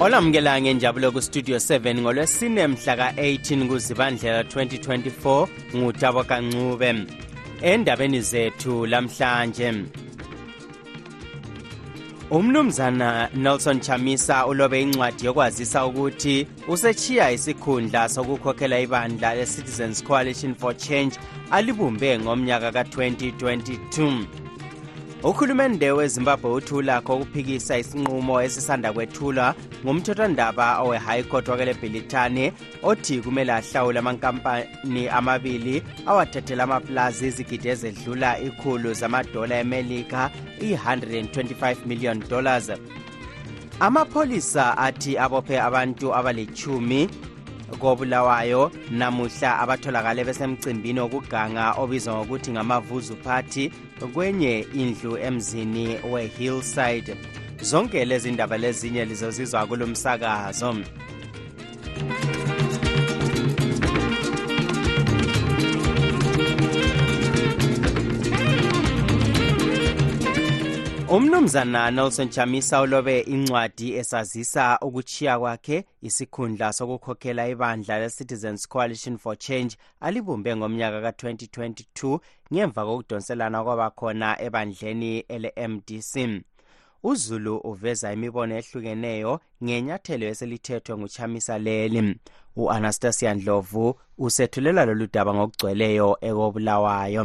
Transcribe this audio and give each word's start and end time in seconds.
olamukela 0.00 0.60
ngenjabulo 0.60 1.12
kustudio 1.12 1.56
7 1.56 2.00
ngolwesine 2.00 2.66
mhla 2.66 2.96
ka-18 2.96 3.68
kuzibandlela 3.68 4.42
2024 4.42 5.46
ngutabo 5.76 6.24
kancube 6.24 6.94
endabeni 7.62 8.20
zethu 8.20 8.86
lamhlanje 8.86 9.74
umnumzana 12.30 13.28
nelson 13.34 13.80
chamisa 13.80 14.46
ulobe 14.46 14.82
incwadi 14.82 15.26
yokwazisa 15.26 15.86
ukuthi 15.86 16.46
usechiya 16.68 17.32
isikhundla 17.32 18.08
sokukhokhela 18.08 18.80
ibandla 18.80 19.34
le-citizens 19.34 20.04
coalition 20.04 20.54
for 20.54 20.76
change 20.76 21.14
alibumbe 21.50 22.18
ngomnyaka 22.18 22.72
ka-2022 22.72 24.24
uhulumende 25.22 25.90
wezimbabwe 25.92 26.52
uthi 26.52 26.74
ulakho 26.74 27.16
ukuphikisa 27.16 27.78
isinqumo 27.78 28.42
esisanda 28.42 28.92
kwethulwa 28.92 29.54
ngumthethwandaba 29.84 30.80
owe-high 30.82 31.22
court 31.22 31.48
wakele 31.48 31.74
bhilithani 31.74 32.52
othi 32.82 33.20
kumele 33.20 33.52
ahlawule 33.52 33.98
amankampani 33.98 35.08
amabili 35.08 35.82
awathathela 36.06 36.64
amaplazi 36.64 37.26
izigidi 37.26 37.68
ezedlula 37.68 38.38
ikhulu 38.40 38.94
zamadola 38.94 39.58
emelika 39.58 40.30
i-125 40.60 41.76
million 41.86 42.22
dollars. 42.28 42.70
Amapholisa 43.80 44.78
athi 44.78 45.18
abophe 45.18 45.60
abantu 45.60 46.14
abalithumi 46.14 47.08
kobulawayo. 47.78 48.70
Namuhla 48.90 49.58
abatholakale 49.58 50.24
besemcimbini 50.24 51.00
wokuganga 51.00 51.72
obizwa 51.72 52.14
ngokuthi 52.14 52.50
ngamavuzu 52.50 53.16
party 53.16 53.70
kwenye 54.14 54.66
indlu 54.74 55.16
emzini 55.16 55.96
we-hillside. 56.12 57.16
Zonke 57.62 58.04
lezi 58.04 58.32
ndaba 58.32 58.58
lezinye 58.58 59.04
lizozizwa 59.04 59.66
kulo 59.66 59.86
umnumzana 71.10 71.90
nelson 71.90 72.28
chamisa 72.28 72.80
ulobe 72.82 73.20
incwadi 73.20 73.94
esazisa 73.94 74.78
ukuchiya 74.82 75.38
kwakhe 75.38 75.84
isikhundla 76.02 76.72
sokukhokhela 76.72 77.48
ibandla 77.48 77.98
le-citizens 77.98 78.68
coalition 78.68 79.18
for 79.18 79.38
change 79.38 79.76
alibumbe 80.00 80.56
ngomnyaka 80.56 81.00
ka-2022 81.02 82.18
ngemva 82.52 82.84
kokudonselana 82.84 83.64
kwabakhona 83.64 84.42
ebandleni 84.42 85.18
ele-mdc 85.18 86.14
uzulu 87.02 87.56
uveza 87.56 88.12
imibono 88.12 88.54
ehlukeneyo 88.58 89.40
ngenyathelo 89.64 90.26
eselithethwe 90.26 90.96
nguchamisa 90.96 91.58
leli. 91.58 92.00
U-anastasia 92.56 93.34
ndlovu 93.34 93.94
usethulela 94.18 94.84
lolu 94.84 95.06
daba 95.14 95.34
ngokugcweleyo 95.34 96.08
ekobulawayo 96.28 97.24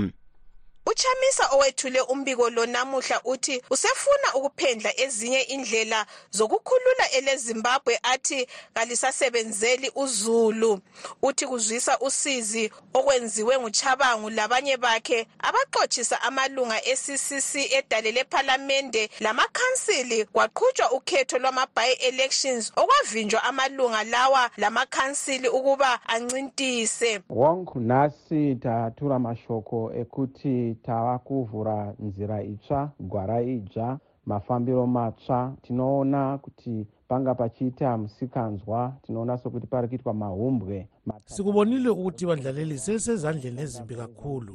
uchamisa 0.86 1.50
owethule 1.52 2.02
umbiko 2.02 2.50
lo 2.50 2.66
namuhla 2.66 3.22
uthi 3.24 3.62
usefuna 3.70 4.36
ukuphendla 4.36 5.00
ezinye 5.00 5.42
indlela 5.42 6.06
zokukhulula 6.32 7.12
elezimbabwe 7.12 8.00
athi 8.04 8.48
kalisasebenzeli 8.74 9.92
uzulu 9.96 10.80
uthi 11.22 11.48
kuzwisa 11.48 12.00
usizi 12.00 12.72
okwenziwe 12.94 13.60
nguchabangu 13.60 14.30
labanye 14.30 14.78
bakhe 14.78 15.28
abaxotshisa 15.40 16.22
amalunga 16.22 16.86
e-ccc 16.86 17.56
edale 17.78 18.12
lephalamende 18.12 19.10
lamakhansili 19.20 20.26
kwaqhutshwa 20.26 20.92
ukhetho 20.92 21.38
lwama-by-elections 21.40 22.72
okwavinjwa 22.76 23.44
amalunga 23.44 24.04
lawa 24.04 24.50
lamakhansili 24.58 25.50
ukuba 25.50 26.00
ancintise. 26.08 27.22
Wong 27.30 27.66
nhasi 27.76 28.56
tatura 28.56 29.20
mashoko 29.20 29.92
ekuti 29.94 30.75
tava 30.76 31.20
kuvhura 31.20 31.94
nzira 32.00 32.44
itsva 32.44 32.92
gwara 33.00 33.42
idzva 33.42 34.00
mafambiro 34.26 34.88
matsva. 34.88 35.56
Tinoona 35.62 36.38
kuti 36.38 36.88
panga 37.08 37.36
pachiita 37.36 37.98
musikanzwa 37.98 38.94
tinoona 39.04 39.38
sokuti 39.38 39.68
pari 39.68 39.88
kuitwa 39.88 40.14
mahumbwe. 40.14 40.88
Sikubonile 41.26 41.90
ukuthi 41.90 42.24
ibandla 42.24 42.52
leli 42.52 42.78
selisezandleni 42.78 43.62
ezimbi 43.62 43.96
kakhulu. 43.96 44.54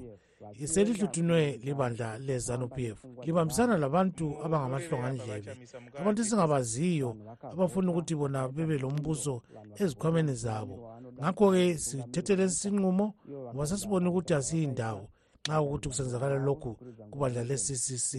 Selihluthunwe 0.73 1.61
libandla 1.65 2.19
le-zanup 2.19 2.79
f 2.79 2.99
libambisana 3.27 3.77
labantu 3.79 4.27
abangamahlongandlebe. 4.45 5.53
Abantu 6.01 6.19
esingabaziyo 6.23 7.11
abafuna 7.53 7.91
ukuthi 7.91 8.15
bona 8.21 8.49
bebe 8.49 8.79
lo 8.79 8.91
mbuso 8.91 9.35
ezikhwameni 9.81 10.35
zabo. 10.35 10.77
Ngakho-ke 11.21 11.79
sithethe 11.85 12.37
lesi 12.37 12.57
sinqumo 12.61 13.07
ngoba 13.53 13.67
sesibone 13.67 14.07
ukuthi 14.09 14.33
asiyindawo 14.35 15.05
nxa 15.51 15.63
ukuthi 15.63 15.89
kusenzakala 15.89 16.37
lokhu 16.39 16.77
kubandla 17.11 17.45
le-ccc 17.45 18.11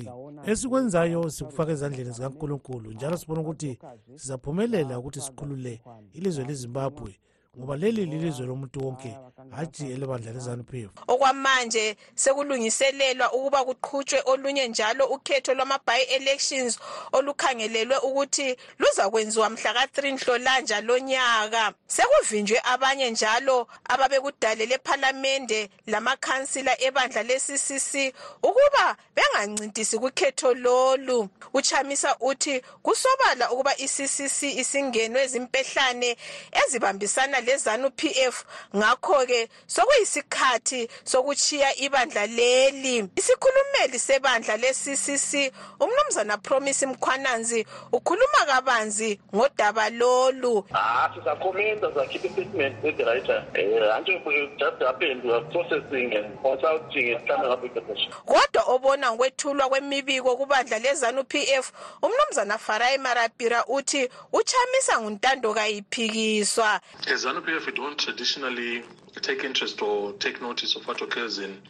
esikwenzayo 0.52 1.30
sikufaka 1.30 1.72
ezandleni 1.72 2.12
zikankulunkulu 2.12 2.88
njalo 2.92 3.18
sibona 3.18 3.42
ukuthi 3.42 3.72
sizaphumelela 4.20 5.00
ukuthi 5.00 5.22
sikhulule 5.22 5.74
ilizwe 6.18 6.44
lezimbabwe 6.50 7.12
ngoba 7.58 7.76
leli 7.76 8.06
lilizwe 8.06 8.46
lomuntu 8.46 8.86
wonke 8.86 9.18
hatshi 9.56 9.84
elebandla 9.94 10.32
lezanup 10.32 10.74
f 10.74 10.90
okwamanje 11.08 11.98
sekulungiselelwa 12.16 13.34
ukuba 13.34 13.60
kuqhutshwe 13.68 14.20
olunye 14.32 14.68
njalo 14.68 15.04
ukhetho 15.16 15.52
lwama-by-elections 15.54 16.80
olukhangelelwe 17.12 17.98
ukuthi 18.08 18.56
luzakwenziwa 18.80 19.50
mhla 19.50 19.72
ka-3 19.74 19.98
nhlolanja 20.14 20.82
lonyaka 20.82 21.74
sekuvinjwe 21.88 22.58
abanye 22.64 23.12
njalo 23.12 23.68
ababekudale 23.84 24.66
lephalamende 24.66 25.70
lamakhansila 25.88 26.74
ebandla 26.88 27.24
le-ccc 27.24 28.14
ukuba 28.44 28.96
bengancintisi 29.16 29.98
kukhetho 30.00 30.54
lolu. 30.54 31.30
Uchamisa 31.54 32.16
uthi 32.20 32.62
kusobala 32.84 33.52
ukuba 33.52 33.78
i-ccc 33.78 34.44
isingenwe 34.44 35.28
zimpehlane 35.28 36.18
ezibambisana 36.52 37.41
lezanup 37.42 38.04
f 38.04 38.46
ngakho-ke 38.76 39.50
sokuyisikhathi 39.68 40.90
sokuchiya 41.04 41.76
ibandla 41.76 42.26
leli 42.28 43.06
isikhulumeli 43.16 44.00
sebandla 44.00 44.58
le-ccc 44.58 45.52
umnumzana 45.80 46.38
promise 46.38 46.86
mkhwananzi 46.86 47.66
ukhuluma 47.92 48.46
kabanzi 48.48 49.20
ngodaba 49.36 49.90
lolu 49.90 50.66
Ah, 50.74 51.10
sizakhomenda 51.16 51.88
sizakhipha 51.90 52.28
i-statement 52.28 52.86
at 52.86 52.98
the 52.98 53.04
right 53.06 53.26
time. 53.26 53.44
Eh, 53.54 53.96
anje 53.96 54.12
it 54.26 54.58
just 54.60 54.82
happened, 54.82 55.24
we 55.24 55.32
are 55.34 55.42
processing 55.52 56.14
and 56.16 56.38
consulting 56.42 57.16
and 57.16 57.28
coming 57.28 57.52
up 57.52 57.62
with 57.64 57.74
the 57.74 57.82
decision. 57.82 58.12
kodwa 58.26 58.64
obona 58.68 59.12
ngokwethulwa 59.12 59.70
kwemibiko 59.70 60.38
kubandla 60.38 60.80
lezanup 60.80 61.36
f 61.36 61.72
umnumzana 62.02 62.58
farai 62.58 62.98
marapira 62.98 63.66
uthi 63.66 64.10
uchamisa 64.34 65.02
nguntando 65.02 65.54
kayiphikiswa 65.54 66.80
As 67.14 67.26
ZANU-PF, 67.32 67.66
we 67.66 67.72
don't 67.72 67.98
traditionally 67.98 68.84
take 69.22 69.46
interest 69.46 69.82
or 69.82 70.12
take 70.14 70.42
notice 70.42 70.76
of 70.76 70.86
what 70.86 71.02
occurs 71.02 71.40
in 71.40 71.62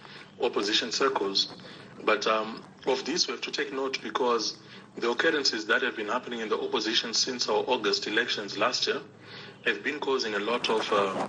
opposition 0.42 0.92
circles. 0.92 1.54
But 2.04 2.26
um, 2.26 2.64
of 2.88 3.06
this, 3.06 3.28
we 3.28 3.34
have 3.34 3.42
to 3.42 3.52
take 3.52 3.72
note 3.72 4.00
because 4.02 4.58
the 4.98 5.12
occurrences 5.12 5.68
that 5.68 5.84
have 5.84 5.96
been 5.96 6.08
happening 6.08 6.40
in 6.40 6.50
the 6.50 6.60
opposition 6.60 7.14
since 7.14 7.48
our 7.48 7.64
August 7.68 8.08
elections 8.08 8.58
last 8.58 8.88
year 8.88 9.02
have 9.68 9.84
been 9.84 10.00
causing 10.00 10.34
a 10.34 10.40
lot 10.40 10.68
of 10.68 10.92
uh, 10.92 11.28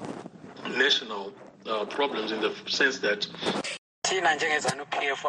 national 0.79 1.35
uh, 1.67 1.85
problems 1.85 2.33
in 2.33 2.41
the 2.41 2.55
sense 2.69 3.01
that 3.01 3.27
thina 4.13 4.35
njengezanu 4.35 4.87
p 4.87 4.97
f 5.07 5.25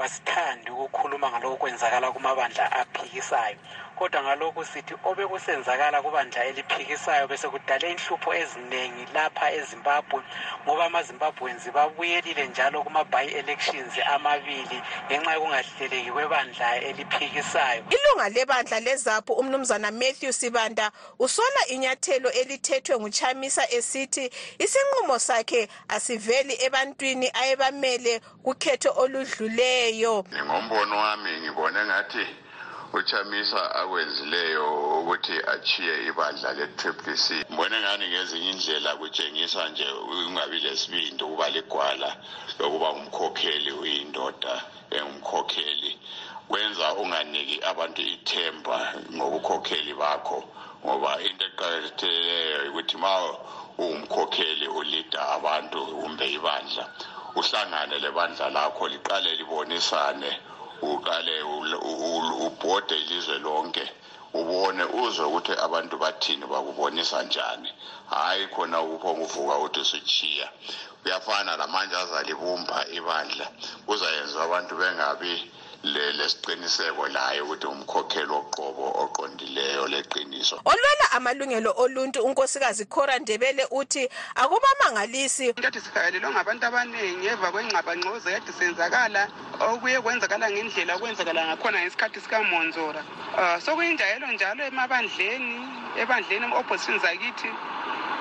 ukukhuluma 0.71 1.31
ngalokhu 1.31 1.57
kwenzakala 1.57 2.11
kumabandla 2.11 2.71
aphikisayo 2.71 3.57
kodwa 3.97 4.23
ngalokhu 4.23 4.65
sithi 4.65 4.93
obekusenzakala 5.03 6.01
kubandla 6.01 6.45
eliphikisayo 6.45 7.27
bese 7.27 7.49
kudale 7.49 7.91
inhlupho 7.91 8.33
eziningi 8.33 9.05
lapha 9.13 9.51
ezimbabwe 9.51 10.21
ngoba 10.65 10.85
amazimbabwenzi 10.85 11.71
babuyelile 11.71 12.47
njalo 12.47 12.83
kuma-by 12.83 13.25
elections 13.25 13.93
amabili 14.13 14.81
ngenxa 15.07 15.33
yokungahleleki 15.33 16.11
kwebandla 16.11 16.81
eliphikisayo. 16.81 17.83
Ilunga 17.89 18.29
lebandla 18.29 18.79
lezaphu 18.79 19.33
umnumzana 19.33 19.91
matthew 19.91 20.31
sibanda 20.31 20.91
usola 21.19 21.67
inyathelo 21.67 22.31
elithethwe 22.31 22.99
nguchamisa 22.99 23.71
esithi 23.71 24.31
isinqumo 24.59 25.19
sakhe 25.19 25.69
asiveli 25.87 26.57
ebantwini 26.65 27.31
ayebamele 27.33 28.19
kukhetho 28.43 28.93
oludluleyo. 28.97 30.25
Ngombono 30.45 30.97
wami 30.97 31.31
ngibone 31.41 31.85
ngathi 31.85 32.42
uchamisa 32.93 33.75
akwenzileyo 33.81 34.65
ukuthi 34.99 35.35
achiye 35.53 35.93
ibandla 36.09 36.49
le-triple 36.53 37.15
c. 37.23 37.45
Mbone 37.49 37.79
ngani 37.81 38.05
ngezinye 38.07 38.49
indlela 38.51 38.91
kutshengisa 38.95 39.69
nje 39.69 39.87
ungabi 40.27 40.59
lesibindi 40.59 41.23
ukuba 41.23 41.49
ligwala 41.49 42.09
lokuba 42.59 42.87
ngumkhokheli 42.93 43.71
uyindoda 43.81 44.53
engumkhokheli. 44.97 45.91
Kwenza 46.49 46.93
unganiki 47.01 47.57
abantu 47.71 48.01
ithemba 48.01 48.77
ngobukhokheli 49.15 49.93
bakho 50.01 50.39
ngoba 50.85 51.11
into 51.27 51.45
eqakathekileyo 51.49 52.69
ukuthi 52.69 52.97
ma 53.03 53.13
ungumkhokheli 53.77 54.67
ulida 54.79 55.19
abantu 55.35 55.77
kumbe 55.99 56.25
ibandla 56.37 56.85
uhlangane 57.35 57.95
lebandla 58.03 58.45
lakho 58.49 58.83
liqale 58.87 59.29
libonisane 59.39 60.31
uqale 60.91 61.35
ubhode 62.45 62.95
ilizwe 63.01 63.38
lonke 63.45 63.85
ubone 64.33 64.83
uzwe 64.83 65.25
ukuthi 65.25 65.53
abantu 65.65 65.95
bathini 65.97 66.45
bakubonisa 66.45 67.24
njani. 67.24 67.69
Hhayi 68.09 68.47
khona 68.53 68.81
uphonguvuka 68.81 69.53
ukuthi 69.57 69.80
usuchiya 69.80 70.47
kuyafana 71.01 71.57
lamanje 71.57 71.95
azalibumba 71.95 72.77
ibandla. 72.97 73.45
Kuzayenza 73.85 74.44
abantu 74.44 74.74
bengabi 74.75 75.33
lesiqiniseko 75.83 77.07
layo 77.07 77.44
ukuthi 77.44 77.68
umkhokheli 77.68 78.31
oqobo 78.31 78.85
oqondileyo 79.03 79.88
leqiniso. 79.88 80.56
Olwela 80.65 81.06
amalungelo 81.12 81.74
oluntu 81.77 82.24
unkosikazi 82.24 82.85
cora 82.85 83.19
ndebele 83.19 83.68
uthi 83.71 84.07
akubamangalisi 84.35 85.53
kade 85.53 85.80
sikhalelwe 85.80 86.31
ngabantu 86.31 86.65
abaningi 86.68 87.27
eva 87.27 87.51
kwengxabangxoza 87.51 88.31
kade 88.31 88.51
senzakala 88.57 89.27
okuye 89.59 90.01
kwenzakala 90.01 90.51
ngendlela 90.51 90.95
okwenzakala 90.95 91.41
ngakhona 91.47 91.77
ngesikhathi 91.83 92.19
sikamonzora. 92.21 93.01
Um 93.38 93.59
sokuyinjayelo 93.62 94.27
njalo 94.31 94.63
emabandleni 94.63 95.68
ebandleni 96.00 96.45
opposition 96.56 97.00
zakithi 97.00 97.50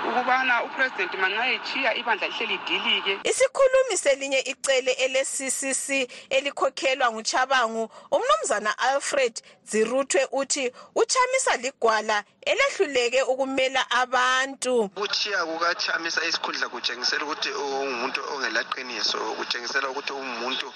ukubana 0.09 0.65
upresident 0.65 1.15
manxa 1.15 1.47
echiya 1.47 1.95
ibandla 1.95 2.29
lihle 2.29 2.47
lidilike 2.47 3.19
isikhulumi 3.31 3.97
selinye 3.97 4.41
icele 4.41 4.93
ele-ccc 4.93 5.89
elikhokhelwa 6.31 7.13
nguchabangu 7.13 7.91
umnumzana 8.11 8.79
alfred 8.79 9.43
ziruthwe 9.65 10.29
uthi 10.33 10.73
uchamisa 10.95 11.57
ligwala 11.57 12.25
elehluleke 12.51 13.23
ukumela 13.23 13.91
abantu. 13.91 14.81
Ukuchiya 14.83 15.45
kukachamisa 15.47 16.25
isikhundla 16.25 16.69
kutshengisela 16.69 17.25
ukuthi 17.25 17.51
ungumuntu 17.51 18.21
ongelaqiniso 18.33 19.19
kutshengisela 19.39 19.89
ukuthi 19.89 20.13
ungumuntu 20.13 20.69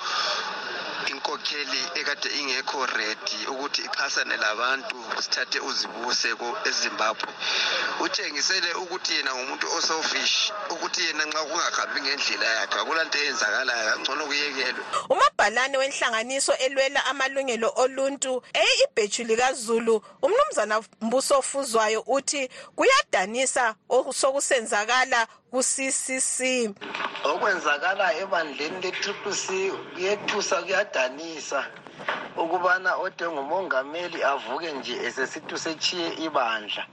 inkokheli 1.10 1.80
ekade 1.94 2.28
ingekho 2.40 2.86
ready 2.86 3.38
ukuthi 3.50 3.82
ixhasane 3.82 4.36
labantu 4.36 4.96
sithathe 5.22 5.58
uzibuse 5.60 6.28
ezimbabwe. 6.68 7.28
Utshengisele 8.00 8.74
ukuthi 8.82 9.14
yena 9.16 9.34
ngumuntu 9.34 9.66
oselfish 9.76 10.52
ukuthi 10.70 11.00
yena 11.06 11.24
nxa 11.24 11.42
kungahambi 11.44 12.00
ngendlela 12.00 12.46
yakhe 12.46 12.78
akulanto 12.80 13.18
eyenzakalayo 13.18 13.98
ngcono 14.00 14.26
kuyekelwe. 14.26 14.84
Umabhalane 15.10 15.78
wenhlanganiso 15.78 16.52
elwela 16.64 17.04
amalungelo 17.06 17.72
oluntu 17.76 18.42
eye 18.54 18.74
ibhethu 18.84 19.22
likazulu 19.24 20.02
umnumzana 20.22 20.82
mbuso 21.00 21.42
ofuzwayo 21.56 22.00
uthi 22.06 22.50
kuyadanisa 22.76 23.74
sokusenzakala 24.20 25.26
ku-ccc 25.50 26.38
okwenzakala 27.24 28.06
ebandleni 28.22 28.78
le-triple 28.84 29.34
c 29.34 29.46
kuyethusa 29.94 30.56
kuyadanisa 30.62 31.60
ukubana 32.36 32.96
ode 32.96 33.28
ngumongameli 33.28 34.22
avuke 34.22 34.72
nje 34.72 34.94
esesithi 35.06 35.54
usetshiye 35.54 36.08
ibandla. 36.14 36.86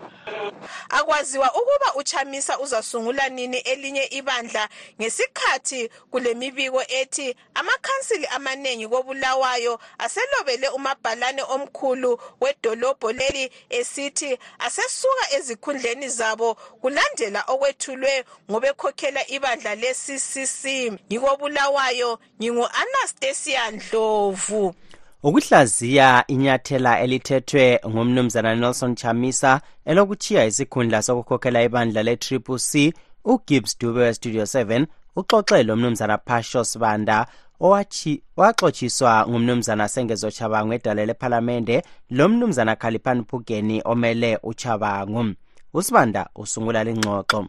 Akwaziwa 0.89 1.47
ukuba 1.53 1.95
uchamisa 1.95 2.59
uzasungula 2.59 3.29
nini 3.29 3.57
elinye 3.57 4.03
ibandla 4.05 4.69
ngesikhathi 5.01 5.89
kule 6.11 6.33
mibiko 6.33 6.81
ethi 6.87 7.35
amakhansili 7.53 8.25
amaningi 8.25 8.87
kobulawayo 8.87 9.79
aselobele 9.97 10.67
umabhalane 10.69 11.41
omkhulu 11.41 12.19
wedolobho 12.41 13.11
leli 13.11 13.51
esithi 13.69 14.39
asesuka 14.59 15.25
ezikhundleni 15.35 16.09
zabo 16.09 16.55
kulandela 16.81 17.43
okwethulwe 17.47 18.23
ngobekhokhela 18.51 19.27
ibandla 19.27 19.75
le-ccc 19.75 20.63
ngikobulawayo 21.07 22.19
ngingu-anastasia 22.39 23.71
ndlovu. 23.71 24.75
Ukuhlaziya 25.23 26.23
inyathela 26.27 26.99
elithethwe 26.99 27.79
ngumnumzana 27.87 28.55
nelson 28.55 28.95
chamisa 28.95 29.61
elokuchiya 29.85 30.45
isikhundla 30.45 31.01
sokukhokhela 31.01 31.63
ibandla 31.63 32.03
le-triple 32.03 32.59
c 32.59 32.93
ugibbs 33.25 33.79
dube 33.79 33.99
westudio 33.99 34.43
7 34.43 34.85
uxoxe 35.15 35.63
lo 35.63 35.75
mnumzana 35.75 36.17
pasho 36.17 36.63
sibanda 36.63 37.27
owaxotshiswa 37.59 39.27
ngumnumzana 39.27 39.87
sengezo 39.87 40.31
chabangu 40.31 40.73
edala 40.73 41.05
lephalamende 41.05 41.83
lo 42.09 42.29
mnumzana 42.29 42.75
khaliphani 42.75 43.23
phugeni 43.29 43.81
omele 43.85 44.39
uchabangu 44.43 45.33
usibanda 45.73 46.29
usungula 46.35 46.83
lingxoxo 46.83 47.47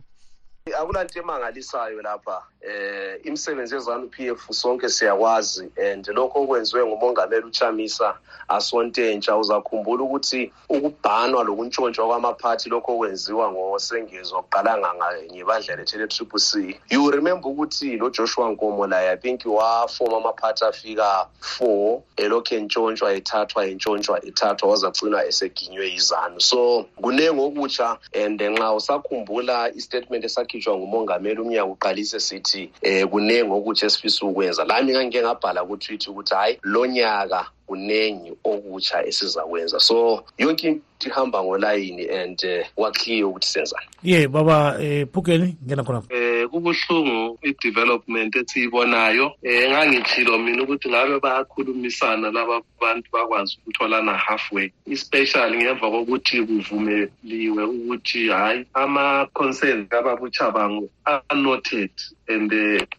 akulanto 0.72 1.18
emangalisayo 1.18 2.02
lapha. 2.02 2.42
Eh 2.62 3.20
imisebenzi 3.24 3.74
yezanu 3.74 4.08
PF 4.08 4.50
sonke 4.50 4.88
siyakwazi 4.88 5.70
and 5.76 6.06
lokho 6.08 6.42
okwenziwe 6.42 6.86
ngumongameli 6.86 7.44
uChamisa 7.44 8.16
asontentsha 8.48 9.36
uzakhumbula 9.36 10.02
ukuthi 10.04 10.52
ukubhanwa 10.68 11.44
lokuntshontshwa 11.44 12.06
kwamaphathi 12.06 12.70
lokho 12.70 12.92
okwenziwa 12.92 13.52
ngosengezwa 13.52 14.42
kuqalanga 14.42 15.08
ngebandla 15.32 15.76
lethe 15.76 15.98
le-triple 15.98 16.40
c. 16.40 16.80
You 16.90 17.10
remember 17.10 17.50
ukuthi 17.50 17.98
lo 17.98 18.10
joshua 18.10 18.50
nkomo 18.50 18.86
laye 18.86 19.10
i 19.10 19.16
think 19.16 19.44
wafoma 19.44 20.16
amaphathi 20.16 20.64
afika 20.64 21.26
four 21.40 22.00
elokhu 22.16 22.54
entshontshwa 22.54 23.12
ethathwa 23.12 23.66
entshontsha 23.66 24.24
ethathwa 24.24 24.70
wazagcina 24.70 25.24
eseginywe 25.24 25.90
yizanu. 25.92 26.40
So 26.40 26.86
kuningi 27.02 27.40
okutsha 27.40 27.98
and 28.14 28.40
nxa 28.40 28.74
usakhumbula 28.74 29.70
istatement 29.74 30.24
esakhitshwa 30.54 30.76
ngumongameli 30.76 31.40
umnyaka 31.40 31.66
uqalise 31.66 32.20
sithi 32.20 32.70
eh 32.82 33.06
kuningi 33.06 33.52
okutsha 33.52 33.86
esifisa 33.86 34.26
ukwenza. 34.26 34.64
Lami 34.64 34.92
ngangike 34.92 35.22
ngabhala 35.22 35.64
kutwitter 35.64 36.10
ukuthi 36.10 36.34
hayi 36.34 36.58
lo 36.62 36.86
nyaka 36.86 37.46
kunengi 37.66 38.32
okutsha 38.44 39.06
esizakwenza. 39.06 39.80
So 39.80 40.24
yonke 40.38 40.66
into 40.68 41.08
ihamba 41.08 41.42
ngolayini 41.42 42.08
and 42.08 42.44
uh, 42.44 42.66
kwakhiye 42.76 43.24
ukuthi 43.24 43.48
senzani. 43.48 43.86
Ye 44.02 44.28
baba 44.28 44.76
eh 44.80 45.06
phukeni 45.12 45.56
ngena 45.66 45.84
khonapho 45.84 46.08
eh 46.10 46.48
kubuhlungu 46.48 47.38
i-development 47.42 48.36
esiyibonayo. 48.36 49.32
Eh 49.42 49.70
ngangithilo 49.70 50.38
mina 50.38 50.62
ukuthi 50.62 50.88
ngabe 50.88 51.20
bayakhulumisana 51.20 52.30
laba 52.30 52.62
bantu 52.80 53.08
bakwazi 53.12 53.58
ukutholana 53.62 54.16
halfway 54.16 54.70
especially 54.86 55.56
ngemva 55.56 55.90
kokuthi 55.90 56.42
kuvumeliwe 56.42 57.64
ukuthi 57.64 58.28
hayi 58.28 58.66
ama-concerns 58.74 59.88
kababuchabango 59.88 60.88
are-noted 61.04 61.90
and 62.28 62.52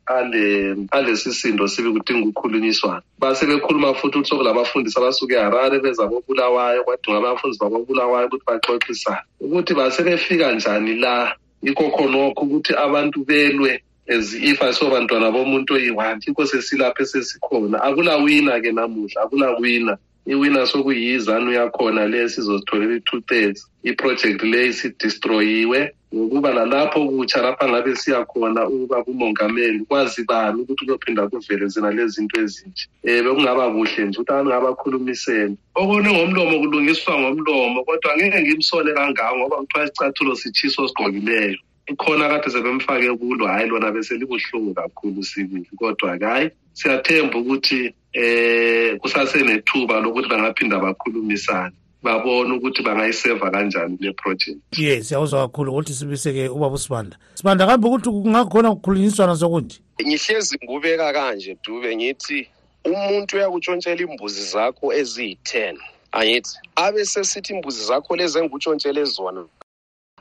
ale 0.08 0.75
alesisindo 0.91 1.67
sibi 1.67 1.91
kudinga 1.91 2.27
ukukhulunyiswana 2.29 3.01
basebekhuluma 3.20 3.94
futhi 3.94 4.17
ukuthi 4.17 4.29
sokulabafundisi 4.29 5.00
abasuke 5.00 5.34
eharare 5.34 5.79
beza 5.79 6.08
kobulawayo 6.08 6.84
kwadinga 6.84 7.17
abafundisi 7.17 7.60
bakobulawayo 7.63 8.27
ukuthi 8.27 8.46
baxoxisane. 8.48 9.25
Ukuthi 9.41 9.74
basebefika 9.74 10.51
njani 10.51 10.96
la 10.96 11.36
yikho 11.62 11.89
khonokho 11.89 12.41
ukuthi 12.46 12.74
abantu 12.75 13.25
belwe 13.25 13.82
as 14.08 14.34
if 14.34 14.62
asobantwana 14.62 15.32
bomuntu 15.32 15.74
oyi-one 15.74 16.22
yikho 16.27 16.46
sesilapho 16.46 17.03
esesikhona. 17.03 17.82
Akulawina 17.82 18.62
ke 18.62 18.72
namuhla 18.72 19.22
akulawina 19.24 19.98
iwina 20.25 20.65
sokuyizanu 20.65 21.51
yakhona 21.53 22.08
le 22.08 22.29
sizozitholela 22.29 22.96
i-two 22.96 23.22
thirds 23.29 23.60
iproject 23.84 24.44
le 24.44 24.67
isidistroyiwe 24.67 25.79
ngokuba 26.15 26.53
lalapho 26.53 27.00
kutsha 27.08 27.41
lapha 27.41 27.70
ngabe 27.70 27.96
siya 27.96 28.25
khona 28.25 28.67
ukuba 28.67 29.03
kumongameli 29.03 29.79
kwazi 29.86 30.24
bani 30.24 30.62
ukuthi 30.62 30.86
kuyophinda 30.86 31.27
kuvele 31.27 31.67
zina 31.67 31.91
lezi 31.91 32.15
zinto 32.15 32.41
ezinje. 32.41 32.88
Um 33.03 33.24
bekungaba 33.24 33.72
kuhle 33.72 34.05
nje 34.05 34.17
ukuthi 34.20 34.32
abantu 34.32 34.50
ngabakhulumiseni 34.50 35.58
okune 35.75 36.10
ngomlomo 36.13 36.60
kulungiswa 36.60 37.13
ngomlomo 37.20 37.84
kodwa 37.84 38.15
ngeke 38.17 38.41
ngimsole 38.41 38.94
kangako 38.94 39.38
ngoba 39.38 39.58
kuthiwa 39.58 39.84
isicathulo 39.86 40.36
sitshiso 40.36 40.88
sigqokileyo 40.88 41.60
ikhona 41.88 42.30
kade 42.30 42.50
sebemfake 42.50 43.18
kulo 43.18 43.48
hhayi 43.48 43.70
lona 43.70 43.92
beselibuhlungu 43.92 44.74
kakhulu 44.74 45.24
sibili 45.24 45.70
kodwa-ke 45.77 46.25
hhayi 46.25 46.50
siyathemba 46.74 47.38
ukuthi 47.38 47.94
eh 48.13 48.98
kusasenethuba 48.98 50.00
lokuthi 50.00 50.30
bangaphinda 50.30 50.80
bakhulumisane 50.80 51.75
babone 52.04 52.54
ukuthi 52.54 52.84
bangayiseva 52.84 53.51
kanjani 53.51 53.98
le 54.00 54.13
project. 54.13 54.58
Ye 54.77 55.04
siyakuzwa 55.04 55.48
kakhulu 55.48 55.72
ukuthi 55.72 55.94
sibiseke 55.94 56.50
ubaba 56.50 56.75
usibanda. 56.75 57.18
Sibanda 57.34 57.68
kambe 57.68 57.88
ukuthi 57.88 58.10
kungakhona 58.10 58.72
ukukhulunyiswana 58.72 59.36
sokunje? 59.36 59.80
Ngihlezi 60.01 60.58
ngubeka 60.63 61.13
kanje 61.13 61.58
dube 61.63 61.96
ngithi 61.96 62.48
umuntu 62.86 63.36
uyakutshontshela 63.36 64.01
imbuzi 64.01 64.42
zakho 64.42 64.94
eziyi-ten 64.94 65.77
angithi 66.12 66.58
abe 66.75 67.06
sesithi 67.06 67.54
imbuzi 67.54 67.86
zakho 67.86 68.15
lezi 68.15 68.39
engutshontshele 68.39 69.04
zona 69.04 69.46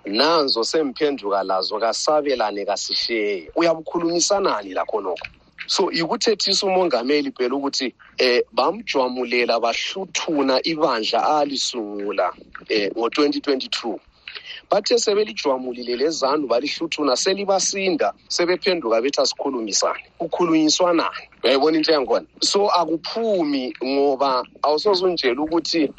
nanzo 0.06 0.64
semphenduka 0.64 1.42
lazo 1.42 1.78
kasabelane 1.80 2.64
kasisheye 2.64 3.50
uyabukhulumisanani 3.56 4.74
lakhonokho 4.74 5.28
so 5.66 5.90
ikuthethisa 5.90 6.66
umongameli 6.66 7.32
phela 7.32 7.56
ukuthi 7.56 7.94
eh 8.18 8.42
bamjwamulela 8.52 9.60
bahluthuna 9.60 10.60
ibandla 10.64 11.38
alisungula 11.38 12.32
eh 12.68 12.90
ngo2022 12.96 13.98
bathe 14.70 14.98
sebelijwamulile 14.98 15.96
lezanu 15.96 16.46
balihluthuna 16.46 17.16
selibasinda 17.16 18.12
sebephenduka 18.28 19.02
bethi 19.02 19.20
asikhulumisane 19.20 20.04
kukhulunyiswanani 20.18 21.24
uyayibona 21.44 21.76
into 21.76 21.92
yangikhona 21.92 22.26
so 22.42 22.68
akuphumi 22.68 23.76
ngoba 23.84 24.44
awusoze 24.62 25.06
unjela 25.06 25.42
ukuthi 25.42 25.90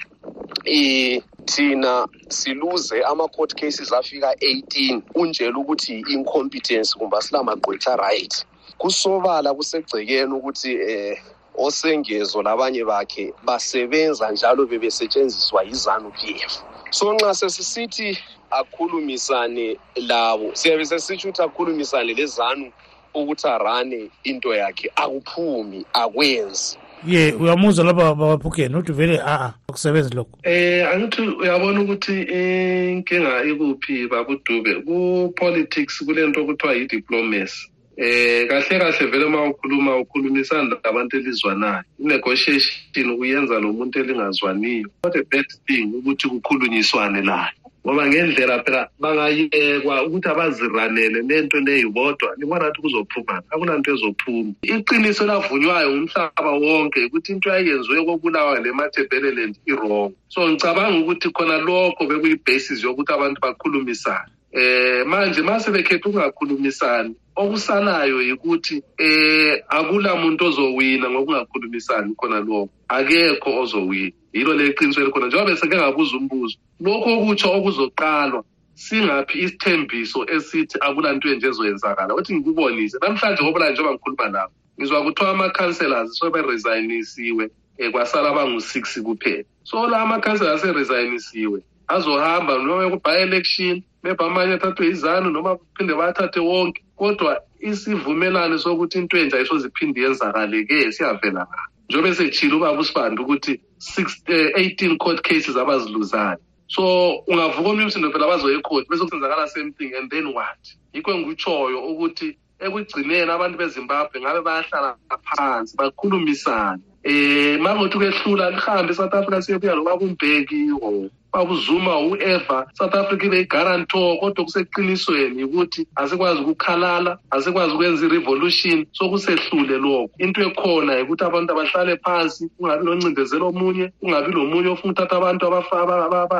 thina 1.45 2.07
siluze 2.29 3.03
ama-court 3.03 3.55
cases 3.55 3.93
afika 3.93 4.33
18 4.33 5.01
unjela 5.15 5.59
ukuthi 5.59 5.93
i-incompetence 5.99 6.97
kumbe 6.97 7.17
asilamagqwetha 7.17 7.95
right. 7.95 8.45
Kusobala 8.77 9.53
kusegcekeni 9.53 10.33
ukuthi 10.33 10.71
eh 10.75 11.17
osengezo 11.57 12.41
labanye 12.41 12.85
bakhe 12.85 13.33
basebenza 13.43 14.31
njalo 14.31 14.65
bebesetshenziswa 14.65 15.63
yizanu 15.63 16.11
PF 16.11 16.53
so 16.89 17.13
nxa 17.13 17.33
sesisithi 17.33 18.17
akhulumisane 18.51 19.77
labo 19.95 20.55
siyabe 20.55 20.85
sesitsho 20.85 21.29
ukuthi 21.29 21.41
akhulumisane 21.41 22.13
lezanu 22.13 22.71
ukuthi 23.13 23.47
arane 23.47 24.11
into 24.23 24.53
yakhe 24.55 24.91
akuphumi 24.95 25.85
akwenzi. 25.93 26.77
Ye 27.07 27.33
uyamuzwa 27.33 27.85
lapha 27.85 28.15
babaphukeni 28.15 28.75
ukuthi 28.75 28.93
vele 28.93 29.19
a-a 29.19 29.53
akusebenzi 29.69 30.15
lokho. 30.15 30.39
Eh 30.43 30.87
angithi 30.93 31.21
uyabona 31.21 31.81
ukuthi 31.81 32.21
inkinga 32.21 33.43
ikuphi 33.43 34.07
babudube 34.07 34.75
ku-politics 34.85 36.03
kulento 36.05 36.41
okuthiwa 36.41 36.73
yi-diplomacy. 36.73 37.69
Eh 37.97 38.47
kahle 38.47 38.79
kahle 38.79 39.05
vele 39.11 39.25
uma 39.25 39.49
ukhuluma 39.49 39.97
ukhulumisana 39.97 40.77
labantu 40.83 41.17
elizwanayo. 41.17 41.83
I-negotiation 41.99 43.11
ukuyenza 43.11 43.59
nomuntu 43.59 43.99
elingazwaniyo. 43.99 44.89
What 45.03 45.15
a 45.15 45.23
bad 45.31 45.45
thing 45.67 45.93
ukuthi 45.93 46.27
kukhulunyiswane 46.27 47.21
layo 47.21 47.64
ngoba 47.85 48.07
ngendlela 48.07 48.63
phela 48.63 48.89
bangayekwa 48.99 50.03
ukuthi 50.03 50.27
abaziranele 50.29 51.21
lento 51.21 51.59
leyibodwa 51.59 52.33
libona 52.37 52.65
ukuthi 52.69 52.81
kuzophumana 52.81 53.43
akunanto 53.51 53.93
ezophuma. 53.93 54.53
Iqiniso 54.63 55.25
lavunywayo 55.25 55.91
ngumhlaba 55.91 56.51
wonke 56.51 57.05
ukuthi 57.05 57.31
into 57.33 57.49
yayenziwe 57.49 58.05
kobulawa 58.05 58.59
lemathebeleland 58.59 59.55
i-wrong. 59.67 60.13
So 60.29 60.49
ngicabanga 60.49 60.97
ukuthi 60.97 61.29
khona 61.29 61.57
lokho 61.57 62.05
bekuyi-basis 62.09 62.83
yokuthi 62.83 63.13
abantu 63.13 63.41
bakhulumisane. 63.41 64.33
Eh 64.51 65.05
manje 65.05 65.41
mase 65.41 65.71
bekhetha 65.71 66.09
ukungakhulumisani 66.09 67.13
okusalayo 67.35 68.21
yikuthi 68.21 68.81
eh 68.97 69.61
akula 69.69 70.15
muntu 70.15 70.45
ozowina 70.45 71.09
ngokungakhulumisani 71.09 72.15
khona 72.15 72.39
lokho. 72.39 72.69
Akekho 72.87 73.61
ozowina 73.61 74.24
yilo 74.35 74.53
le 74.53 74.73
qiniso 74.73 75.01
elikhona 75.01 75.27
njengoba 75.27 75.51
beseke 75.51 75.75
ngabuza 75.77 76.17
umbuzo 76.17 76.57
lokho 76.83 77.09
okutsho 77.17 77.47
okuzoqalwa 77.57 78.43
singaphi 78.75 79.35
isithembiso 79.43 80.19
esithi 80.35 80.77
akulanto 80.81 81.25
enje 81.31 81.47
ezoyenzakala? 81.47 82.13
Ukuthi 82.13 82.35
ngikubonise. 82.35 82.97
Namhlanje 83.01 83.41
ngoba 83.43 83.69
njengoba 83.71 83.93
ngikhuluma 83.93 84.27
nawo 84.29 84.51
ngizwa 84.77 85.03
kuthiwa 85.05 85.29
ama-councellors 85.31 86.09
seberesignisiwe 86.19 87.45
um 87.79 87.91
kwasala 87.91 88.29
abangu-six 88.29 88.83
kuphela. 89.05 89.43
So 89.63 89.87
la 89.87 90.01
ama-councellors 90.03 90.63
aseresignisiwe 90.63 91.59
azohamba 91.87 92.57
noma 92.59 92.89
ku-by-election 92.91 93.83
maybe 94.03 94.23
amanye 94.23 94.53
athathwe 94.53 94.87
izanu 94.87 95.29
noma 95.31 95.57
phinde 95.77 95.93
bayathathe 95.95 96.39
wonke. 96.39 96.81
Kodwa 96.99 97.39
isivumelane 97.59 98.57
sokuthi 98.59 98.97
into 98.99 99.17
enje 99.17 99.35
ayisoziphinde 99.37 100.01
yenzakale-ke 100.01 100.91
siyavela 100.91 101.47
ngapha 101.47 101.74
njengoba 101.89 102.09
esetshile 102.09 102.55
ubaba 102.55 102.79
usibanda 102.79 103.21
ukuthi 103.21 103.59
six 103.77 104.21
eh, 104.27 104.51
18 104.55 104.97
court 104.97 105.21
cases 105.21 105.55
abaziluzayo 105.55 106.39
so 106.67 107.13
ungavuka 107.27 107.69
omnye 107.69 107.83
umsindo 107.83 108.11
phela 108.11 108.27
bazoye 108.27 108.57
ecourt 108.57 108.89
bese 108.89 109.03
kusenzakala 109.03 109.47
same 109.47 109.71
thing 109.71 109.93
and 109.95 110.09
then 110.09 110.33
what? 110.33 110.57
Yikho 110.93 111.11
engikutshoyo 111.11 111.79
ukuthi 111.91 112.37
ekugcineni 112.59 113.31
abantu 113.31 113.57
bezimbabwe 113.57 114.21
ngabe 114.21 114.41
bayahlala 114.41 114.95
phansi 115.27 115.77
bakhulumisane. 115.77 116.81
Um 117.05 117.61
mangothi 117.61 117.97
kwehlula 117.97 118.51
lihambe 118.51 118.91
e-south 118.93 119.13
africa 119.13 119.41
siyebuya 119.41 119.75
loba 119.75 119.97
kumbheki 119.97 120.71
or 120.81 121.09
babuzuma 121.35 121.93
whoever 121.95 122.65
south 122.73 122.95
africa 122.95 123.23
ibe 123.23 123.39
igarantor 123.41 124.19
kodwa 124.19 124.45
kuseqinisweni 124.45 125.43
ukuthi 125.43 125.87
asikwazi 125.95 126.41
ukukhalala 126.41 127.17
asikwazi 127.31 127.73
ukwenza 127.73 128.05
i-revolution 128.05 128.85
sokusehlule 128.91 129.77
lokho. 129.77 130.09
Into 130.17 130.41
ekhona 130.41 130.95
yikuthi 130.95 131.23
abantu 131.23 131.51
abahlale 131.53 131.97
phansi 131.97 132.49
kungabi 132.57 132.85
noncindezelo 132.85 133.47
omunye 133.47 133.91
kungabi 133.99 134.31
lomunye 134.31 134.69
ofuna 134.69 134.93
ukuthatha 134.93 135.17
abantu 135.17 135.45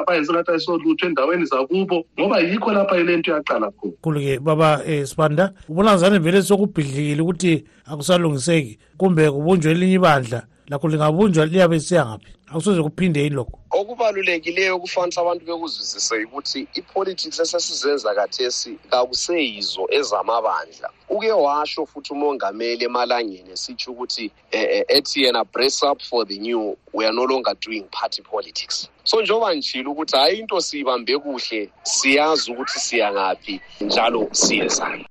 bayenze 0.07 0.33
ngathi 0.33 0.51
ayisolutho 0.51 1.07
endaweni 1.07 1.45
zakubo 1.45 2.05
ngoba 2.19 2.39
yikho 2.39 2.73
lapha 2.73 2.97
ile 2.97 3.17
nto 3.17 3.31
yaqala 3.31 3.71
khona. 3.71 3.93
Khulu-ke 4.01 4.39
baba 4.39 4.81
um 4.87 5.05
sibanda 5.05 5.53
ubona 5.69 5.97
zane 5.97 6.19
vele 6.19 6.41
sokubhidlikile 6.41 7.21
ukuthi 7.21 7.63
akusalungiseki 7.85 8.79
kumbe 8.97 9.31
kubunjwe 9.31 9.71
elinye 9.71 9.93
ibandla 9.93 10.47
lakho 10.67 10.87
lingabunjwa 10.87 11.45
liyabe 11.45 11.79
siya 11.79 12.05
ngaphi 12.05 12.35
akusoze 12.47 12.83
kuphinde 12.83 13.23
yilokho. 13.23 13.59
Okubalulekileyo 13.71 14.75
okufanisa 14.75 15.21
abantu 15.21 15.45
bekuzwisise 15.45 16.25
ukuthi 16.25 16.67
ipolitics 16.73 17.39
esesizenza 17.39 18.15
kathesi 18.15 18.77
kakuseyizo 18.89 19.87
ezamabandla. 19.89 20.89
Uke 21.09 21.31
washo 21.31 21.85
futhi 21.85 22.13
umongameli 22.13 22.85
emalangeni 22.85 23.51
esitsho 23.51 23.91
ukuthi 23.91 24.31
eh, 24.51 24.85
ethi 24.87 25.23
yena 25.23 25.43
brace 25.43 25.83
up 25.83 26.01
for 26.01 26.25
the 26.25 26.37
new 26.37 26.77
we 26.93 27.05
are 27.05 27.13
no 27.13 27.25
longer 27.25 27.53
doing 27.61 27.83
party 27.91 28.21
politics. 28.21 28.89
So 29.03 29.21
njengoba 29.21 29.53
njile 29.53 29.89
ukuthi 29.89 30.15
hhayi 30.15 30.39
into 30.39 30.61
siyibambe 30.61 31.17
kuhle 31.17 31.69
siyazi 31.83 32.51
ukuthi 32.51 32.79
siya 32.79 33.13
ngaphi 33.13 33.61
njalo 33.81 34.29
siyezani 34.31 35.05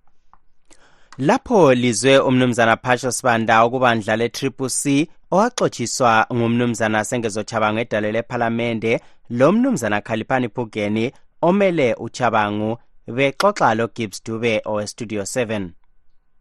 lapho 1.18 1.75
lizwe 1.75 2.18
umnumzana 2.18 2.76
phasho 2.76 3.12
sibanda 3.12 3.66
ukubandla 3.66 4.16
le-triple 4.16 4.68
c 4.68 5.08
owaxotshiswa 5.34 6.26
ngumnumzana 6.34 7.04
sengezochabangu 7.04 7.78
edale 7.78 8.12
lephalamende 8.12 9.00
lo 9.30 9.52
mnumzana 9.52 10.00
khalipani 10.00 10.48
phugeni 10.48 11.12
omele 11.42 11.94
uchabangu 11.94 12.78
bexoxa 13.16 13.74
lo 13.74 13.82
logibbs 13.82 14.24
dube 14.24 14.62
owestudio 14.64 15.22
7 15.22 15.68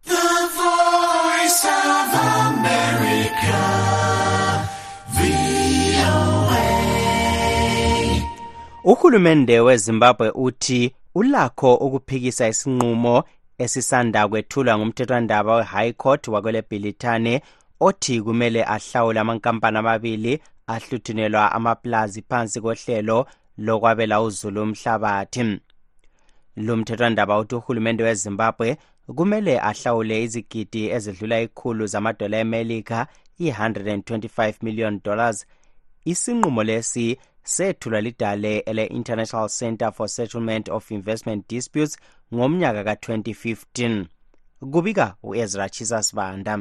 The 0.06 0.14
voice 0.60 1.66
of 1.66 2.10
America, 2.48 3.62
VOA. 5.16 6.66
uhulumende 8.84 9.60
wezimbabwe 9.60 10.30
uthi 10.36 10.96
ulakho 11.16 11.76
ukuphikisa 11.76 12.48
isinqumo 12.48 13.24
esisanda 13.58 14.28
kwethulwa 14.28 14.78
ngumthethwandaba 14.78 15.56
we-high 15.56 15.94
court 15.94 16.28
wakwelebhilithane 16.28 17.42
othi 17.88 18.22
kumele 18.22 18.62
ahlawule 18.76 19.20
amankampani 19.20 19.78
amabili 19.78 20.34
ahluthunelwa 20.68 21.52
amaplazi 21.52 22.22
phansi 22.30 22.62
kohlelo 22.62 23.18
lokwabela 23.58 24.22
uzulu 24.22 24.62
umhlabathi. 24.64 25.60
Lo 26.56 26.78
mthethwandaba 26.78 27.40
uthi 27.40 27.56
uhulumende 27.56 28.04
wezimbabwe 28.04 28.78
kumele 29.18 29.60
ahlawule 29.70 30.24
izigidi 30.24 30.82
ezidlula 30.96 31.42
ikhulu 31.46 31.84
zamadola 31.88 32.38
emelika 32.38 33.08
i-125 33.40 34.54
million 34.62 35.00
dollars. 35.04 35.46
Isinqumo 36.06 36.64
lesi 36.64 37.18
sethulwa 37.44 38.02
lidale 38.02 38.60
ele-international 38.60 39.50
center 39.50 39.92
for 39.92 40.10
settlement 40.10 40.70
of 40.70 40.92
investment 40.92 41.50
disputes 41.50 41.98
ngomnyaka 42.34 42.84
ka-2015 42.84 44.06
kubika 44.72 45.16
u-ezra 45.24 45.70
chisasibanda 45.70 46.60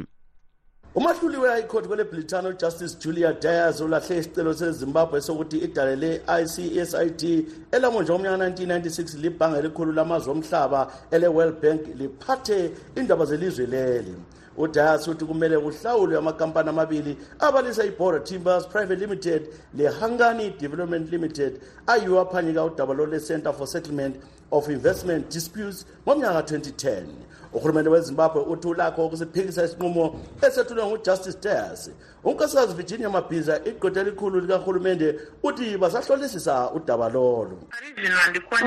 umahluli 0.94 1.36
we-high 1.36 1.62
court 1.62 1.86
kwelebhilitani 1.86 2.48
ujustice 2.48 2.96
julia 3.00 3.32
dias 3.32 3.80
ulahle 3.80 4.18
isicelo 4.18 4.54
sezimbabwe 4.54 5.20
sokuthi 5.20 5.58
idale 5.58 5.96
le-icsid 5.96 7.46
elamonjwa 7.72 8.18
ngomnyaka 8.18 8.48
1996 8.48 9.18
libhange 9.18 9.58
elikhulu 9.58 9.92
lamazwe 9.92 10.32
omhlaba 10.32 10.92
ele-world 11.10 11.60
bank 11.62 11.80
liphathe 11.98 12.70
indaba 12.96 13.24
zelizwe 13.24 13.66
leli 13.66 14.14
udayas 14.56 15.08
uthi 15.08 15.24
kumele 15.24 15.58
kuhlawulwe 15.58 16.18
amakampani 16.18 16.68
amabili 16.68 17.16
abalisa 17.38 17.84
ibora 17.84 18.20
timbers 18.20 18.66
private 18.66 19.00
limited 19.00 19.48
le-hungany 19.74 20.50
development 20.60 21.10
limited 21.10 21.60
ayiwo 21.86 22.20
aphanyika 22.20 22.64
udaba 22.64 22.94
lo 22.94 23.06
le-center 23.06 23.52
for 23.52 23.66
settlement 23.66 24.16
of 24.50 24.68
investment 24.68 25.32
disputes 25.32 25.86
ngomnyaka 26.06 26.40
2010 26.40 27.02
uhulumende 27.52 27.90
wezimbabwe 27.90 28.42
uthi 28.42 28.68
ulakho 28.68 29.06
ukusiphikisa 29.06 29.64
isinqumo 29.64 30.20
esethulwe 30.46 30.86
ngujustice 30.86 31.38
dias 31.42 31.90
unkosikazi 32.24 32.74
virginia 32.74 33.10
mabhiza 33.10 33.60
igqwetha 33.64 34.00
elikhulu 34.00 34.40
likahulumende 34.40 35.20
uthi 35.42 35.78
basahlolisisa 35.78 36.70
udaba 36.70 37.08
lolo. 37.08 37.58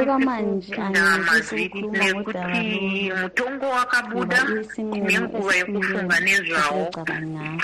Okwamanje 0.02 0.76
angifisi 0.76 1.56
ukukhuluma 1.56 2.06
ngodaba 2.14 2.60
mutongo 3.22 3.66
wakabuda 3.66 4.44
nenguva 4.78 5.56
yekufunga 5.76 6.20
nezvawo 6.20 6.84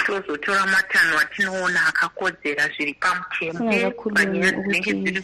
tozotora 0.05 0.65
matanho 0.65 1.19
atinoona 1.23 1.79
akakodzera 1.87 2.63
zviri 2.73 2.93
pamutemo 2.93 3.91
panyaya 4.15 4.51
dzinenge 4.51 4.93
dziri 4.93 5.23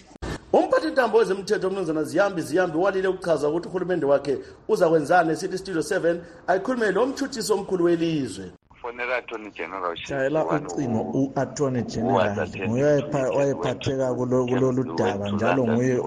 umphathintambo 0.53 1.17
wezemthetho 1.17 1.67
umnumzana 1.67 2.03
ziyambi 2.03 2.41
ziyambi 2.41 2.77
walile 2.77 3.07
ukuchaza 3.07 3.49
ukuthi 3.49 3.67
uhulumende 3.67 4.05
wakhe 4.05 4.37
uzakwenzani 4.67 5.31
esithi 5.31 5.57
studio 5.57 5.81
7 5.81 6.17
ayikhulume 6.47 6.91
lo 6.91 7.05
mtshutshisi 7.05 7.53
omkhulu 7.53 7.83
welizwe 7.83 8.45
fonela 8.87 9.17
attorney 9.17 9.51
general 9.51 9.95
shayela 9.95 10.45
ucingo 10.45 11.01
u-attorney 11.13 11.81
general 11.83 12.47
nguye 12.67 13.03
wayephatheka 13.37 14.13
kulolu 14.13 14.95
daba 14.95 15.31
njalo 15.31 15.67
nguye 15.67 15.97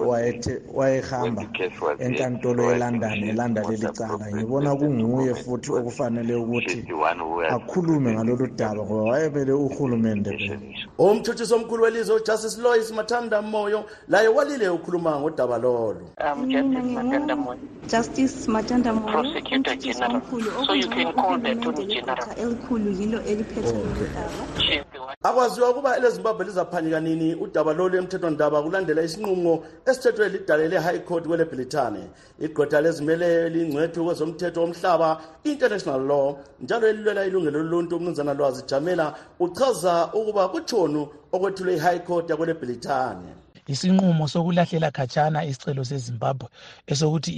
wayehamba 0.73 1.45
enkantolo 1.99 2.71
elondon 2.71 3.23
elanda 3.23 3.61
leli 3.69 3.87
cala 3.97 4.25
ngibona 4.35 4.75
kunguye 4.75 5.35
futhi 5.35 5.71
okufanele 5.71 6.35
ukuthi 6.35 6.85
akhulume 7.49 8.13
ngalolu 8.13 8.47
daba 8.47 8.81
ngoba 8.83 9.03
wayemele 9.11 9.51
uhulumende 9.51 10.31
umtshutshisi 10.97 11.53
omkhulu 11.53 11.83
welizwe 11.83 12.15
ujustice 12.15 12.61
lois 12.61 12.91
mathanda 12.91 13.41
moyo 13.41 13.85
laye 14.07 14.27
walile 14.27 14.69
ukhuluma 14.69 15.19
ngodaba 15.19 15.57
lolo. 15.57 16.05
Justice 16.47 16.89
matanda 16.95 17.35
moyo 17.35 17.59
prosecutor 17.91 18.51
Matanda 18.51 18.91
Moyo, 18.93 20.77
you 20.77 20.87
can 20.87 21.13
call 21.13 21.37
the 21.37 21.49
elikhulu 22.37 22.91
yilo 22.99 23.21
eliphethe 23.25 23.71
lolu 23.71 24.07
akwaziwa 25.23 25.69
ukuba 25.69 25.97
elezimbabwe 25.97 26.45
lizaphanyika 26.45 26.99
nini? 26.99 27.35
Udaba 27.35 27.73
lolu 27.73 27.97
emthethwandaba 27.97 28.63
kulandela 28.63 29.01
isinqumo 29.01 29.63
esithethwe 29.85 30.29
lidale 30.29 30.67
le-high 30.69 30.99
court 30.99 31.27
kwelebhilitane 31.27 32.09
igqwetha 32.39 32.81
lezimele 32.81 33.49
lingcwethu 33.49 34.05
kwezomthetho 34.05 34.61
womhlaba 34.61 35.21
international 35.43 36.01
law 36.01 36.35
njalo 36.61 36.87
elilwela 36.87 37.25
ilungelo 37.25 37.59
loluntu. 37.59 37.95
Umnumzana 37.97 38.33
lwazi 38.33 38.63
jamela 38.67 39.15
uchaza 39.39 40.09
ukuba 40.13 40.47
kutshonu 40.47 41.07
okwethulwe 41.31 41.75
i-high 41.75 41.99
court 41.99 42.29
yakwelebhilitane 42.29 43.50
isinqumo 43.71 44.27
sokulahlela 44.27 44.89
khatshana 44.97 45.39
isicelo 45.49 45.83
sezimbabwe 45.89 46.47
esokuthi 46.91 47.31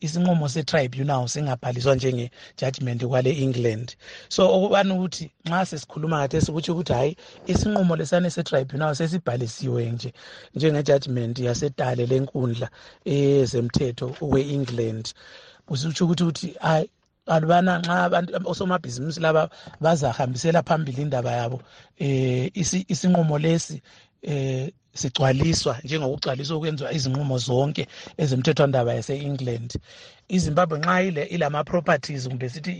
isinqumo 0.00 0.46
se-tribunal 0.54 1.28
singabhaliswa 1.28 1.94
njenge-judgment 1.96 3.00
kwale-england 3.10 3.88
so 4.28 4.42
okubani 4.56 4.90
ukuthi 4.96 5.24
nxa 5.46 5.66
sesikhuluma 5.70 6.16
kathesi 6.22 6.52
kutsho 6.52 6.72
ukuthi 6.72 6.92
hhayi 6.92 7.16
isinqumo 7.46 7.96
lesane 7.96 8.30
se-tribunal 8.30 8.94
sesibhalisiwe 8.94 9.90
nje 9.94 10.10
njenge-judgment 10.56 11.38
yasedale 11.38 12.06
lenkundla 12.06 12.68
ezemthetho 13.04 14.06
kwe-england 14.08 15.04
kusitsho 15.66 16.04
ukuthi 16.04 16.22
ukuthi 16.24 16.48
hayi 16.60 16.88
alubana 17.26 17.78
nxa 17.78 18.04
abantu 18.04 18.30
osomabhizinisi 18.50 19.20
laba 19.20 19.48
bazahambisela 19.80 20.62
phambili 20.62 21.02
indaba 21.02 21.32
yabo 21.32 21.56
um 22.00 22.48
isinqumo 22.92 23.38
lesi 23.38 23.82
um 24.28 24.68
sigcwaliswa 24.94 25.78
njengokugcwaliswa 25.84 26.56
okwenziwa 26.56 26.92
izinqumo 26.96 27.38
zonke 27.38 27.86
ezemthethwandaba 28.22 28.94
yase-england. 28.98 29.70
Izimbabwe 30.28 30.78
nxa 30.78 31.02
ilama-properties 31.34 32.28
kumbe 32.28 32.48
sithi 32.48 32.72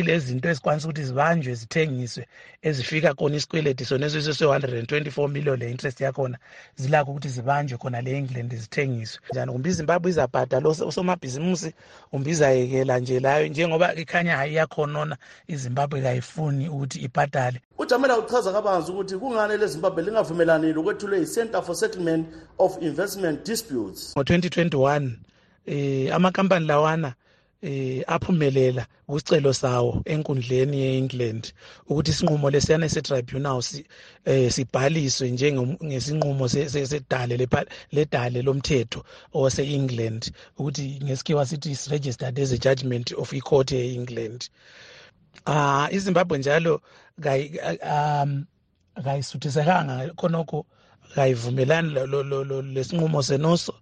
ilezinto 0.00 0.48
ezikwanisa 0.48 0.86
ukuthi 0.88 1.04
zibanjwe 1.04 1.54
zithengiswe 1.60 2.26
ezifika 2.68 3.14
khona 3.14 3.36
isikweleti 3.36 3.84
soneso 3.84 4.18
sese-1 4.26 4.64
and 4.78 4.88
24 4.90 5.28
million 5.28 5.58
le-interest 5.60 6.00
yakhona 6.00 6.38
zilakho 6.80 7.10
ukuthi 7.10 7.28
zibanjwe 7.28 7.78
khona 7.78 8.00
le-england 8.00 8.54
zithengiswe. 8.62 9.20
Njani? 9.30 9.52
Kumbe 9.52 9.68
izimbabwe 9.70 10.10
izabhadala 10.10 10.68
usomabhizimusi 10.68 11.74
kumbe 12.10 12.30
izayekela 12.30 12.98
nje 12.98 13.20
layo 13.20 13.48
njengoba 13.48 13.94
ikhanya 13.94 14.36
hayi 14.36 14.52
iyakhonona 14.52 15.16
izimbabwe 15.48 16.02
kayifuni 16.02 16.68
ukuthi 16.68 16.98
ibhadale. 17.06 17.60
Ujamela 17.90 18.18
uchaza 18.18 18.52
kabanzi 18.52 18.92
ukuthi 18.92 19.16
kungani 19.16 19.56
lezimbabwe 19.56 20.02
lingavumelani 20.02 20.72
lokwethulwe 20.72 21.18
yi-center 21.18 21.62
for 21.62 21.74
settlement 21.74 22.26
of 22.58 22.82
investment 22.82 23.46
disputes? 23.46 24.14
Ngo-2021 24.16 25.10
eh 25.66 26.14
amakampani 26.14 26.66
lawana 26.66 27.14
eh 27.62 28.04
aphumelela 28.06 28.86
kusicelo 29.06 29.52
sawo 29.52 30.02
enkundleni 30.04 30.80
ye-England 30.80 31.52
ukuthi 31.88 32.10
isinqumo 32.10 32.50
lesiyana 32.50 32.88
se-tribunal 32.88 33.62
si, 33.62 33.84
eh, 34.24 34.52
sibhaliswe 34.52 35.30
njengesinqumo 35.30 36.48
sedale 36.48 37.48
ledale 37.92 38.42
lomthetho 38.42 39.04
ose-England 39.34 40.32
ukuthi 40.58 41.00
ngesikhiwa 41.04 41.46
sithi 41.46 41.70
is 41.70 41.88
registered 41.88 42.38
as 42.38 42.52
a 42.52 42.58
judgment 42.58 43.12
of 43.12 43.32
icourt 43.32 43.72
ye-England 43.72 44.48
ah 45.46 45.88
iZimbabwe 45.90 46.38
njalo 46.38 46.80
um 47.24 48.44
kayisuthisekanga 49.04 50.14
khonokho 50.16 50.66
kayivumelani 51.14 51.90
lesinqumo 52.74 53.22
senoso. 53.22 53.74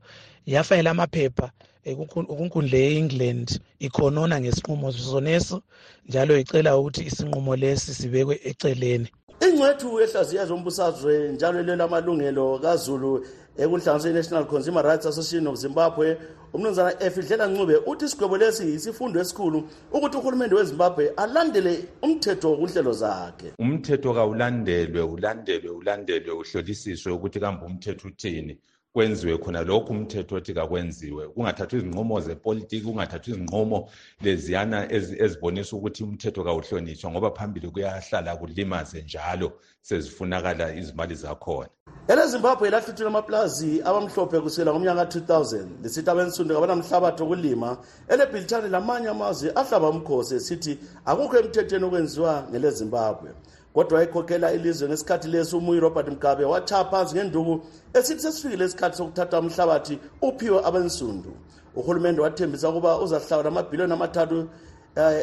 Yafayela 0.47 0.91
amaphepha 0.91 1.51
kunkundla 1.85 2.79
ye-england 2.79 3.61
ikhonona 3.81 4.41
ngesinqumo 4.41 4.93
soneso 4.93 5.63
njalo 6.09 6.39
icela 6.39 6.77
ukuthi 6.79 7.05
isinqumo 7.05 7.57
lesi 7.57 7.95
sibekwe 7.95 8.41
eceleni. 8.45 9.09
Ingcwethu 9.41 10.01
ehlaziya 10.01 10.47
zombusazwe 10.47 11.29
njalo 11.33 11.61
elelamalungelo 11.61 12.59
kazulu 12.59 13.27
ekunhlanganisweni 13.59 14.15
national 14.15 14.47
consumer 14.47 14.83
rights 14.83 15.07
association 15.07 15.47
of 15.47 15.57
zimbabwe. 15.57 16.17
Umnumzana 16.53 17.03
efidlela 17.03 17.47
ncube 17.47 17.77
uthi 17.77 18.05
isigwebo 18.05 18.37
lesi 18.37 18.63
yisifundo 18.71 19.21
esikhulu 19.21 19.69
ukuthi 19.93 20.17
uhulumende 20.17 20.55
wezimbabwe 20.55 21.09
alandele 21.17 21.85
umthetho 22.03 22.57
kunhlelo 22.57 22.93
zakhe. 22.93 23.53
Umthetho 23.59 24.15
kawulandelwe 24.15 25.03
ulandelwe 25.03 25.71
ulandelwe 25.71 26.33
uhlolisiswe 26.33 27.13
ukuthi 27.13 27.41
kambe 27.41 27.67
umthetho 27.67 28.09
uthini. 28.09 28.59
Kwenziwe 28.93 29.39
khona 29.39 29.63
lokhu 29.63 29.93
umthetho 29.93 30.37
othi 30.37 30.55
kakwenziwe. 30.55 31.29
Kungathathwa 31.29 31.79
izinqumo 31.79 32.21
zepolitiki 32.21 32.87
kungathathwa 32.87 33.35
izinqumo 33.35 33.89
leziyana 34.21 34.93
ezibonisa 34.93 35.77
ukuthi 35.77 36.05
umthetho 36.05 36.45
kawuhlonitshwa 36.45 37.11
ngoba 37.11 37.31
phambili 37.31 37.69
kuyahlala 37.71 38.37
kulimaze 38.37 39.03
njalo 39.03 39.53
sezifunakala 39.83 40.75
izimali 40.75 41.15
zakhona. 41.15 41.69
Elezimbabwe 42.09 42.71
lahluthula 42.71 43.09
amaplazi 43.09 43.83
abamhlophe 43.85 44.41
kusukela 44.41 44.73
ngomnyaka 44.73 45.05
ka-2000 45.07 45.67
lisithi 45.83 46.11
abensundu 46.11 46.55
kabanamhlabathi 46.55 47.23
wokulima 47.23 47.77
elebhilithani 48.09 48.69
lamanye 48.69 49.09
amazwe 49.09 49.53
ahlaba 49.55 49.89
umkhosi 49.89 50.35
esithi 50.35 50.79
akukho 51.05 51.37
emthethweni 51.39 51.85
okwenziwa 51.85 52.33
ngelezimbabwe 52.51 53.31
kodwa 53.79 53.99
wayekhokhela 53.99 54.53
ilizwe 54.53 54.89
ngesikhathi 54.89 55.29
lesi 55.29 55.57
umuyi 55.57 55.81
robert 55.81 56.09
mgabe 56.09 56.45
wachaya 56.45 56.85
phansi 56.85 57.15
ngenduku 57.15 57.61
esithi 57.95 58.23
sesifikile 58.23 58.65
isikhathi 58.65 58.97
sokuthatha 58.97 59.39
umhlabathi 59.39 59.99
uphiwe 60.23 60.65
abensundu. 60.65 61.33
Uhulumende 61.77 62.23
wathembisa 62.23 62.69
ukuba 62.69 62.99
uzahlawula 62.99 63.49
amabhiliyoni 63.49 63.93
amathathu 63.93 64.49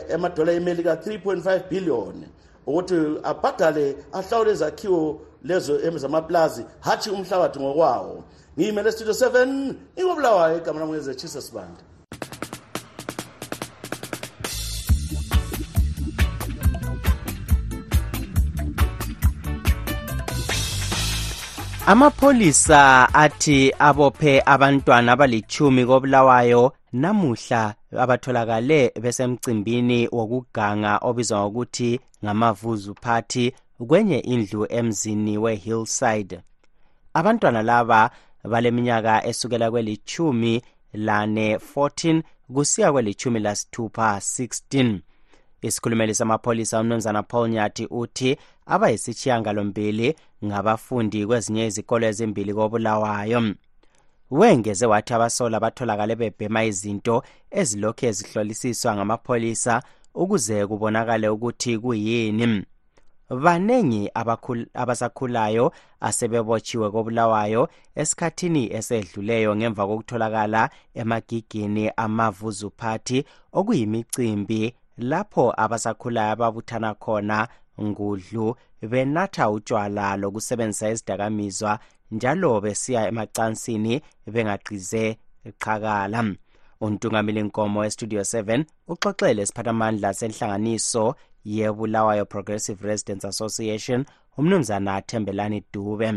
emadola 0.10 0.52
emelika 0.52 0.94
3.5 0.94 1.70
billion 1.70 2.16
ukuthi 2.68 3.20
abhadale 3.24 3.98
ahlawule 4.14 4.52
izakhiwo 4.52 5.22
lezo 5.44 5.98
zamapulazi 5.98 6.66
hatshi 6.80 7.10
umhlabathi 7.10 7.60
ngokwawo. 7.60 8.24
Ngiyimele 8.58 8.92
studio 8.92 9.14
7 9.14 9.74
ingobulawayo 9.96 10.58
igama 10.58 10.80
lam 10.80 10.90
ngezechisa 10.90 11.42
sibanda 11.42 11.84
amapholisa 21.88 23.14
athi 23.14 23.74
abophe 23.80 24.44
abantwana 24.46 25.12
abalichumi 25.12 25.86
kobulawayo 25.86 26.74
namuhla 26.94 27.76
abatholakale 28.04 28.92
besemcimbini 29.02 30.10
wokuganga 30.12 30.98
obizwa 30.98 31.40
ngokuthi 31.40 32.00
ngamavuzu 32.24 32.94
party 32.94 33.54
kwenye 33.88 34.20
indlu 34.20 34.66
emzini 34.70 35.38
we-hillside. 35.38 36.40
Abantwana 37.14 37.62
laba 37.62 38.10
baleminyaka 38.44 39.26
esukela 39.26 39.72
kwelichumi 39.72 40.62
lane 40.94 41.58
14 41.58 42.22
kusiya 42.54 42.92
kwelichumi 42.92 43.40
lasithupha 43.40 44.18
16 44.18 45.00
isikhulumeli 45.68 46.16
samapholisa 46.16 46.80
umnumzana 46.80 47.24
paul 47.24 47.50
nyati 47.50 47.86
uthi 47.86 48.38
abayisitshiyangalombili 48.66 50.16
ngabafundi 50.46 51.26
kwezinye 51.26 51.66
izikolo 51.68 52.08
ezimbili 52.08 52.54
kobulawayo. 52.54 53.42
Wengeze 54.32 54.86
wathi 54.86 55.14
abasola 55.14 55.60
batholakale 55.60 56.16
bebhema 56.16 56.64
izinto 56.64 57.24
ezilokhu 57.52 58.06
ezihlolisiswa 58.06 58.96
ngamapholisa 58.96 59.74
ukuze 60.14 60.68
kubonakale 60.68 61.28
ukuthi 61.30 61.78
kuyini. 61.78 62.66
Banengi 63.30 64.12
abasakhulayo 64.74 65.72
asebebotshiwe 66.00 66.92
kobulawayo 66.92 67.70
esikhathini 67.96 68.74
esedluleyo 68.78 69.56
ngemva 69.56 69.88
kokutholakala 69.88 70.70
emagigini 70.94 71.92
amavuzu 71.98 72.70
party 72.70 73.24
okuyimicimbi 73.54 74.62
lapho 74.98 75.54
abasakhulayo 75.58 76.32
ababuthana 76.32 76.94
khona 76.94 77.48
ngudlu 77.82 78.56
benatha 78.82 79.50
utshwala 79.50 80.18
lokusebenzisa 80.18 80.90
izidakamizwa 80.90 81.80
njalo 82.12 82.62
besiya 82.62 83.08
emacansini 83.08 84.02
bengaqize 84.34 85.18
qhakala 85.60 86.36
untungameli 86.82 87.42
nkomo 87.44 87.86
estudio 87.86 88.22
7 88.22 88.66
uxoxele 88.88 89.42
isiphathamandla 89.42 90.14
senhlanganiso 90.14 91.16
yebulawayo 91.46 92.26
progressive 92.26 92.88
residence 92.88 93.28
association 93.28 94.06
umnumzana 94.38 95.02
thembelani 95.02 95.64
dube. 95.74 96.10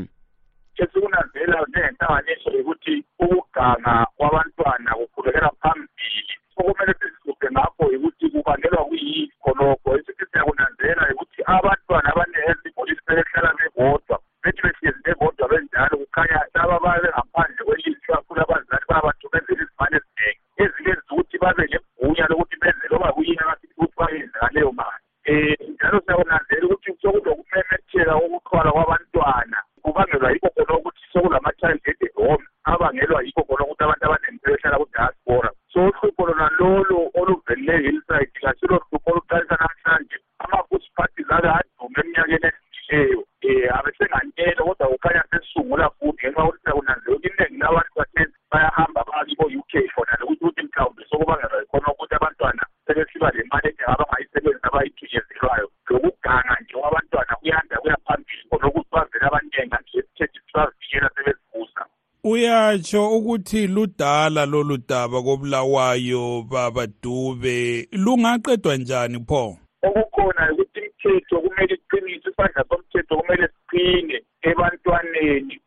Esikunanzela 0.76 1.66
njengenhlanganiso 1.68 2.50
yokuthi 2.50 3.04
ukuganga 3.18 4.06
kwabantwana 4.16 4.90
kuqhubekela 4.94 5.50
phambili. 5.62 6.38
Okumele 6.60 6.92
sizihluphe 7.00 7.46
ngakho 7.52 7.84
yikuthi 7.92 8.24
kubangelwa 8.32 8.84
kuyini 8.88 9.32
khonokho. 9.42 9.88
Esithi 9.98 10.24
siyakunanzela 10.30 11.02
yikuthi 11.10 11.40
abantwana 11.46 12.08
ezipolisi 12.50 13.02
sebehlala 13.06 13.52
bebodwa 13.58 14.16
bethi 14.42 14.62
behlezi 14.62 15.00
bebodwa 15.04 15.48
benjalo 15.48 15.96
kukhanya 15.96 16.40
laba 16.54 16.78
babe 16.84 17.08
ngaphandle 17.08 17.64
kwelizwi 17.66 18.06
kakhulu 18.06 18.40
abazali 18.42 18.84
bayabathumezela 18.88 19.62
izimali 19.62 19.96
ezinengi. 19.98 20.40
Ezilenza 20.62 21.10
ukuthi 21.12 21.36
babe 21.42 21.64
legunya 21.72 22.24
lokuthi 22.30 22.56
benze 22.62 22.86
loba 22.90 23.12
kuyini 23.12 23.42
abasithi 23.44 23.74
ukuthi 23.76 23.96
bayenze 24.00 24.36
ngaleyo 24.38 24.72
mali. 24.78 25.04
Um 25.28 25.72
njalo 25.72 25.98
siyakunanzela 26.04 26.64
ukuthi 26.66 26.90
sokulokumemetheka 27.02 28.14
kokuxhwala 28.20 28.70
kwabantwana. 28.72 29.58
Kubangelwa 29.82 30.32
yikho 30.32 30.50
khona 30.54 30.74
ukuthi 30.78 31.02
sokulama-child 31.12 31.80
aided 31.88 32.14
home 32.14 32.44
abangelwa 32.64 33.22
yikho 33.22 33.42
khona 33.44 33.64
ukuthi 33.64 33.84
abantu 33.84 34.04
abaningi 34.06 34.40
sebehlala 34.42 34.76
kudiaspora 34.80 35.50
so 35.78 35.84
uhlupho 35.84 36.26
lona 36.26 36.50
lolo 36.58 37.10
oluvele 37.14 37.78
hillside 37.78 38.32
kasilo 38.42 38.78
hlupho 38.90 39.10
oluqalisa 39.10 39.56
namhlanje. 39.60 40.16
Ama-food 40.38 40.82
parties 40.96 41.30
ake 41.30 41.48
adume 41.48 42.00
eminyakeni 42.00 42.48
edlulileyo 42.50 43.18
um 43.20 43.78
abesenganyela 43.78 44.62
kodwa 44.64 44.88
kukhanya 44.88 45.22
sesisungula 45.30 45.90
futhi 45.90 46.26
ngenxa 46.26 46.42
yokuthi 46.42 46.62
siyakunanzela 46.62 47.16
ukuthi 47.16 47.28
iningi 47.28 47.58
labantu 47.62 47.92
bathezi 47.96 48.36
bayahamba 48.50 49.04
bakibo-u 49.08 49.62
k 49.70 49.72
khonale 49.94 50.24
uyatsho 62.58 63.10
ukuthi 63.10 63.66
ludala 63.66 64.46
lolu 64.46 64.78
daba 64.88 65.22
kobulawayo 65.22 66.42
babadube 66.42 67.88
lungaqedwa 67.92 68.76
njani 68.76 69.18
pho? 69.28 69.56
Okukhona 69.82 70.52
ukuthi 70.52 70.78
imithetho 70.78 71.40
kumele 71.40 71.74
iqinise 71.74 72.30
isandla 72.30 72.64
somthetho 72.68 73.16
kumele 73.16 73.48
siqine 73.54 74.22
ebantwaneni. 74.42 75.60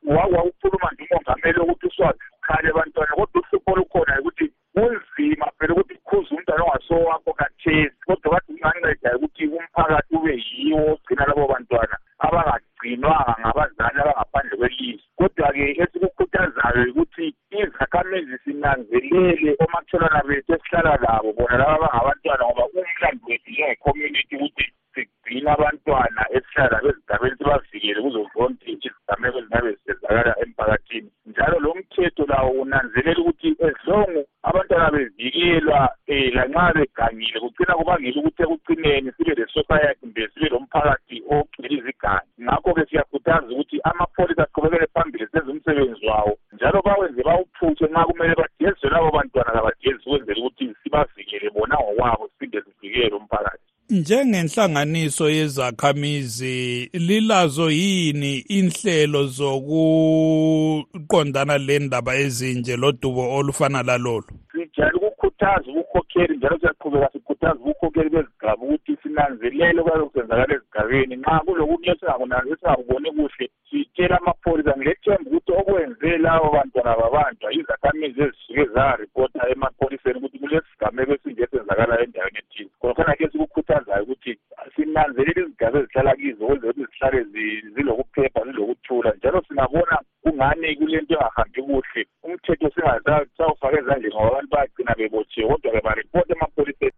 Njalo 32.01 32.09
lo 32.09 32.09
mthetho 32.09 32.25
lawo 32.25 32.49
unanzelela 32.61 33.21
ukuthi 33.21 33.55
eslongu 33.59 34.25
abantwana 34.43 34.91
bevikelwa 34.91 35.89
um 36.07 36.31
lanxa 36.33 36.73
begangile 36.73 37.39
kugcina 37.39 37.75
kubangela 37.75 38.19
ukuthi 38.19 38.43
ekucineni 38.43 39.11
sibe 39.17 39.33
le-society 39.35 39.99
kumbe 39.99 40.29
sibe 40.33 40.49
lomphakathi 40.49 41.23
ogcwele 41.29 41.75
izigangi 41.77 42.31
ngakho-ke 42.41 42.85
siyakhuthaza 42.89 43.47
ukuthi 43.53 43.77
amapholisa 43.83 44.43
aqhubekele 44.43 44.87
phambili 44.93 45.27
senze 45.27 45.51
umsebenzi 45.51 46.05
wawo 46.05 46.37
njalo 46.53 46.81
bawenze 46.81 47.23
bawuphuthe 47.23 47.85
nxa 47.85 48.05
kumele 48.05 48.35
bagezwe 48.35 48.89
labo 48.89 49.11
bantwana 49.11 49.51
kabagezi 49.51 50.01
ukwenzela 50.05 50.39
ukuthi 50.41 50.75
sibavikele 50.83 51.49
bona 51.49 51.75
ngokwabo 51.75 52.27
siphinde 52.27 52.61
sivikele 52.61 53.15
umphakathi 53.15 53.60
njengenhlanganiso 53.91 55.29
yezakhamizi 55.29 56.89
lilazo 56.93 57.71
yini 57.71 58.37
inhlelo 58.37 59.27
zokuqondana 59.27 61.57
lendaba 61.57 62.15
ezinje 62.15 62.77
lodubo 62.77 63.35
olufana 63.37 63.83
lalolu? 63.83 64.40
Ukukhuthaza 65.41 65.71
ubukhokheli 65.71 66.37
njalo 66.37 66.57
siyaqhubeka 66.59 67.09
sikhuthaza 67.13 67.59
ubukhokheli 67.59 68.09
bezigaba 68.09 68.63
ukuthi 68.63 68.97
sinanzelele 69.01 69.81
kwabe 69.83 70.05
kusenzakala 70.05 70.53
ezigabeni. 70.55 71.15
Nxa 71.15 71.39
kulokunye 71.45 71.91
esingakuboni 71.91 73.09
kuhle 73.15 73.45
sitshela 73.69 74.17
amapholisa 74.21 74.77
ngilethemba 74.77 75.29
ukuthi 75.29 75.51
okwenze 75.59 76.17
labo 76.17 76.47
bantwana 76.53 76.93
babanjwa 77.01 77.53
izakhamizi 77.53 78.21
ezisuke 78.21 78.65
zaripota 78.73 79.49
emapholiseni 79.53 80.17
ukuthi 80.19 80.37
kulesigameko 80.39 81.11
esinje 81.13 81.43
esenzakala 81.43 82.01
endaweni 82.03 82.39
ethile. 82.41 82.69
Khonakhona 82.79 83.17
ke 83.17 83.25
sikukhuthazayo 83.31 84.03
ukuthi 84.03 84.31
sinanzelele 84.75 85.41
izigaba 85.41 85.79
ezihlala 85.79 86.15
kizo 86.19 86.43
ukwenzela 86.45 86.71
ukuthi 86.71 86.85
zihlale 86.91 87.19
zilokuphepha 87.73 88.41
zilokuthula 88.45 89.09
njalo 89.17 89.41
singabona 89.47 89.97
kungani 90.23 90.75
kule 90.75 91.01
nto 91.01 91.13
engahambi 91.13 91.61
kuhle? 91.67 92.01
Umthetho 92.23 92.69
singazawufaka 92.73 93.79
ezandleni 93.79 94.15
ngoba 94.15 94.27
abantu 94.29 94.49
bayagcina 94.51 94.95
bebotshiwe 94.97 95.47
kodwa-ke 95.47 95.81
baripota 95.85 96.33
emapholiseni 96.35 96.97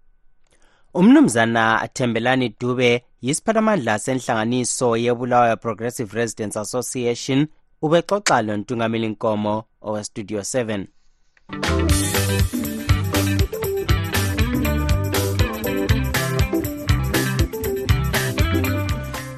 umnumzana 0.93 1.89
thembelani 1.93 2.55
dube 2.59 3.03
yisiphathamandla 3.21 3.99
senhlanganiso 3.99 4.97
yebulawayo 4.97 5.57
progressive 5.57 6.13
residence 6.13 6.59
association. 6.59 7.47
Ubexoxa 7.81 8.41
lontungameli 8.41 9.07
nkomo 9.07 9.63
owestudio 9.81 10.39
7 10.39 12.12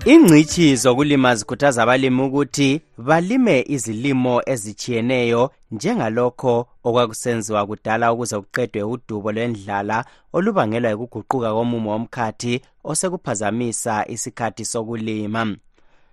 ingcitshi 0.05 0.75
zokulima 0.75 1.35
zikhuthaza 1.35 1.83
abalimi 1.83 2.21
ukuthi 2.21 2.81
balime 2.97 3.65
izilimo 3.67 4.41
ezitshiyeneyo 4.45 5.51
njengalokho 5.71 6.67
okwakusenziwa 6.83 7.65
kudala 7.65 8.13
ukuze 8.13 8.39
kuqedwe 8.39 8.83
udubo 8.83 9.31
lwendlala 9.31 10.05
olubangelwa 10.33 10.91
yikuguquka 10.91 11.53
komumo 11.53 11.89
womkhathi 11.91 12.61
osekuphazamisa 12.83 13.93
isikhathi 14.13 14.65
sokulima. 14.65 15.43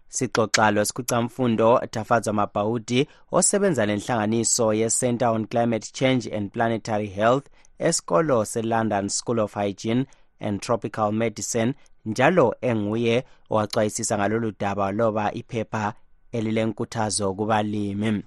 Sixoxa 0.09 0.71
losikhwicamfundo 0.71 1.81
tafadzwa 1.91 2.33
mabhawudi 2.33 3.09
osebenza 3.33 3.87
lenhlanganiso 3.87 4.75
ye-center 4.75 5.29
on 5.29 5.47
climate 5.47 5.89
change 5.93 6.37
and 6.37 6.51
planetary 6.53 7.07
health 7.07 7.47
esikolo 7.79 8.45
se-london 8.45 9.09
school 9.09 9.41
of 9.41 9.55
hygiene 9.55 10.07
and 10.43 10.61
tropical 10.61 11.13
medicine 11.13 11.75
njalo 12.07 12.55
enguye 12.61 13.25
owacwayisisa 13.51 14.19
ngalolu 14.19 14.53
daba 14.61 14.93
loba 14.93 15.33
iphepha 15.35 15.95
elilenkuthazo 16.33 17.35
kubalimi. 17.35 18.23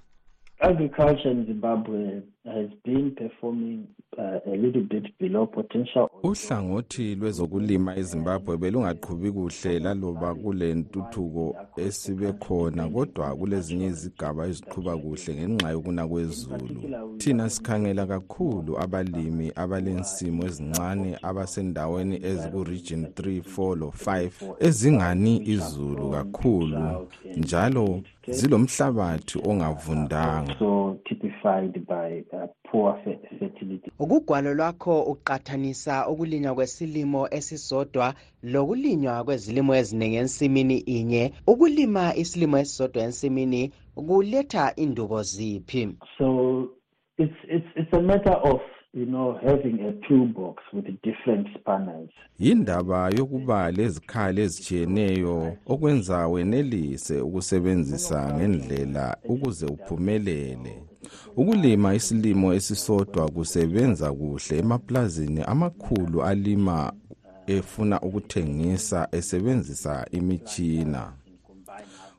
Agriculture 0.60 1.30
in 1.30 1.46
Zimbabwe. 1.46 2.22
Uh, 2.46 2.70
uhlangothi 6.22 7.14
lwezokulima 7.14 7.96
ezimbabwe 7.96 8.56
belungaqhubi 8.56 9.30
kuhle 9.32 9.78
laloba 9.78 10.34
kule 10.34 10.74
ntuthuko 10.74 11.56
esibe 11.76 12.32
khona 12.32 12.88
kodwa 12.88 13.36
kulezinye 13.36 13.86
izigaba 13.86 14.46
eziqhuba 14.46 14.96
kuhle 14.96 15.34
ngenxa 15.34 15.70
yokuna 15.70 16.08
kwezulu. 16.08 16.80
Thina 17.18 17.50
sikhangela 17.50 18.06
kakhulu 18.06 18.78
abalimi 18.84 19.52
abalensimo 19.62 20.44
ezincane 20.44 21.18
abasendaweni 21.22 22.16
ezikuregion 22.30 23.02
3 23.04 23.40
4 23.40 23.76
lo 23.80 23.88
5 24.06 24.30
ezingani 24.66 25.34
izulu 25.54 26.10
kakhulu 26.10 27.06
njalo 27.36 27.86
zilomhlabathi 28.28 29.38
ongavundanga. 29.48 30.54
So 30.58 30.98
typified 31.04 31.86
by 31.86 32.24
fe- 33.04 33.18
fertility. 33.38 33.90
ukugwalo 33.98 34.54
lwakho 34.54 35.02
uqathanisa 35.02 36.08
ukulinywa 36.08 36.54
kwesilimo 36.54 37.28
esisodwa 37.30 38.14
lokulinywa 38.42 39.24
kwezilimo 39.24 39.74
eziningi 39.74 40.16
ensimini 40.16 40.78
inye 40.78 41.32
ukulima 41.46 42.14
isilimo 42.16 42.58
esisodwa 42.58 43.02
ensimini 43.02 43.72
kuletha 43.94 44.72
indubo 44.76 45.22
ziphi 45.22 45.96
So 46.18 46.26
it's 47.18 47.34
it's 47.48 47.66
it's 47.76 47.92
a 47.92 48.00
matter 48.00 48.36
of 48.42 48.60
you 48.96 49.04
know 49.04 49.38
having 49.42 49.78
a 49.80 49.92
toolbox 50.08 50.62
with 50.72 50.86
different 51.02 51.46
spanners. 51.58 52.10
yindaba 52.38 53.10
yokuba 53.10 53.70
lezikhali 53.70 54.40
ezitshiyeneyo 54.40 55.56
okwenza 55.66 56.28
wenelise 56.28 57.20
ukusebenzisa 57.20 58.34
ngendlela 58.34 59.16
ukuze 59.24 59.66
uphumelele 59.66 60.82
ukulima 61.36 61.94
isilimo 61.94 62.54
esisodwa 62.54 63.30
kusebenza 63.30 64.12
kuhle 64.12 64.58
emaplazini 64.58 65.42
amakhulu 65.42 66.22
alima 66.22 66.92
efuna 67.46 68.00
ukuthengisa 68.00 69.08
esebenzisa 69.12 70.06
imitshina 70.10 71.12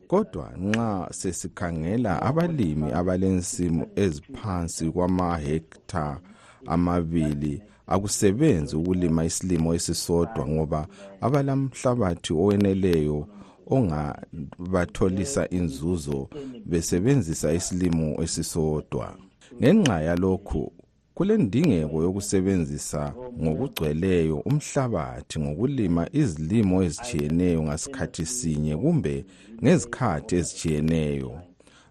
kodwa 0.08 0.52
nxa 0.58 1.08
sesikhangela 1.12 2.22
abalimi 2.22 2.92
abalensimu 2.92 3.88
eziphansi 3.96 4.92
kwamahektha 4.92 6.20
amabili. 6.68 7.62
Akusebenzi 7.88 8.76
ukulima 8.76 9.26
isilimo 9.26 9.74
esisodwa 9.76 10.48
ngoba 10.48 10.88
abalamhlabathi 11.22 12.34
oweneleyo 12.34 13.28
ongabatholisa 13.68 15.50
inzuzo 15.50 16.30
besebenzisa 16.66 17.54
isilimo 17.54 18.24
esisodwa. 18.24 19.16
Ngenxa 19.60 20.02
yalokhu 20.02 20.72
kulendingeko 21.18 22.04
yokusebenzisa 22.04 23.14
ngokugcweleyo 23.42 24.38
umhlabathi 24.50 25.40
ngokulima 25.40 26.04
izilimo 26.22 26.84
ezitshiyeneyo 26.84 27.64
ngasikhathi 27.64 28.26
sinye 28.26 28.78
kumbe 28.78 29.26
ngezikhathi 29.64 30.36
ezitshiyeneyo. 30.40 31.32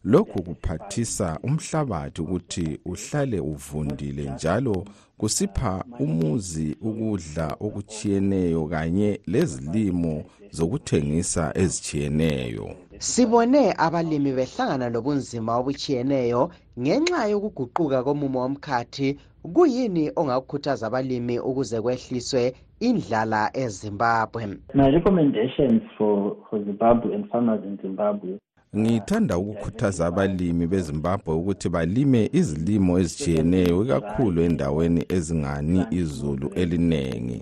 Lokhu 0.07 0.43
kuphathisa 0.43 1.39
umhlabathi 1.43 2.23
ukuthi 2.23 2.81
uhlale 2.85 3.41
uvundile 3.41 4.31
njalo 4.31 4.85
kusipha 5.19 5.85
umuzi 6.01 6.77
ukudla 6.81 7.57
okutshiyeneyo 7.61 8.65
kanye 8.65 9.21
lezilimo 9.27 10.25
zokuthengisa 10.51 11.53
ezitshiyeneyo. 11.63 12.67
Sibone 12.99 13.75
abalimi 13.87 14.33
behlangana 14.39 14.87
lobunzima 14.95 15.53
obutshiyeneyo 15.61 16.43
ngenxa 16.81 17.27
yokuguquka 17.33 17.99
komumo 18.07 18.39
womkhathi. 18.41 19.09
Kuyini 19.55 20.05
ongakukhuthaza 20.17 20.87
abalimi 20.87 21.39
ukuze 21.39 21.81
kwehliswe 21.81 22.43
indlala 22.81 23.51
ezimbabwe? 23.63 24.43
My 24.75 24.89
recommendations 24.97 25.83
for, 25.99 26.37
for 26.47 26.59
Zimbabwe 26.65 27.15
and 27.15 27.25
farmers 27.31 27.63
in 27.65 27.79
Zimbabwe 27.83 28.39
ngithanda 28.75 29.39
ukukhuthaza 29.39 30.07
abalimi 30.07 30.67
bezimbabwe 30.67 31.35
ukuthi 31.35 31.69
balime 31.69 32.31
izilimo 32.33 32.99
ezitshiyeneyo 33.01 33.85
ikakhulu 33.85 34.43
endaweni 34.43 35.03
ezingani 35.17 35.81
izulu 35.91 36.47
elinengi. 36.55 37.41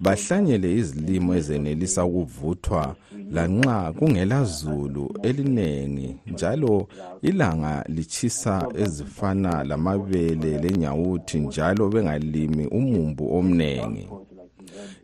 Bahlanyele 0.00 0.68
izilimo 0.80 1.34
ezenelisa 1.34 2.04
ukuvuthwa 2.04 2.96
lanxa 3.30 3.92
kungela 3.98 4.44
zulu 4.44 5.04
elinengi 5.22 6.16
njalo 6.26 6.88
ilanga 7.22 7.84
lichisa 7.88 8.68
ezifana 8.82 9.64
lamabele 9.64 10.58
lenyawuthi 10.62 11.38
njalo 11.38 11.88
bengalimi 11.88 12.66
umumbu 12.66 13.36
omnengi. 13.38 14.08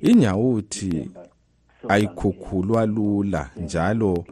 Inyawuthi 0.01 1.11
ayikhukhulwa 1.89 2.87
lula 2.87 3.51
njalo 3.65 4.25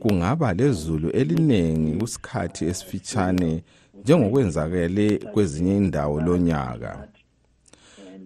kungaba 0.00 0.52
lezulu 0.54 1.10
elinengi 1.10 1.92
kusikhathi 2.00 2.64
esifitshane 2.64 3.62
njengokwenzakele 4.02 5.18
kwezinye 5.32 5.76
indawo 5.76 6.20
lonyaka. 6.20 7.08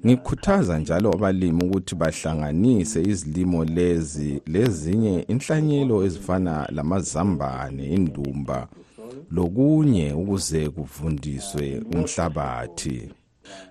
Ngikhuthaza 0.06 0.78
njalo 0.78 1.12
abalimi 1.14 1.62
ukuthi 1.64 1.94
bahlanganise 1.94 3.02
izilimo 3.02 3.64
lezi 3.64 4.42
lezinye 4.46 5.24
inhlanyelo 5.32 6.04
ezifana 6.06 6.68
lamazambane 6.76 7.84
indumba 7.96 8.68
lokunye 9.30 10.12
ukuze 10.12 10.70
kuvundiswe 10.70 11.82
umhlabathi. 11.94 12.98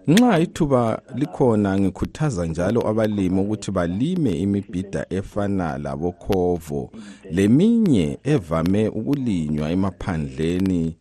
Nxa 0.08 0.40
ithuba 0.40 1.02
likhona 1.16 1.80
ngikhuthaza 1.80 2.46
njalo 2.46 2.88
abalimi 2.88 3.40
ukuthi 3.42 3.72
balime 3.72 4.32
imibhida 4.32 5.06
efana 5.10 5.78
labokhovo 5.78 6.92
leminye 7.32 8.18
evame 8.24 8.88
ukulinywa 8.88 9.72
emaphandleni 9.72 10.98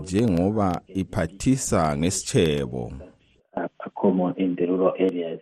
njengoba 0.00 0.80
iphathisa 0.88 1.96
ngesitshebo 1.96 2.92
common 4.04 4.34
in 4.36 4.54
the 4.56 4.66
rural 4.66 4.94
areas 4.98 5.40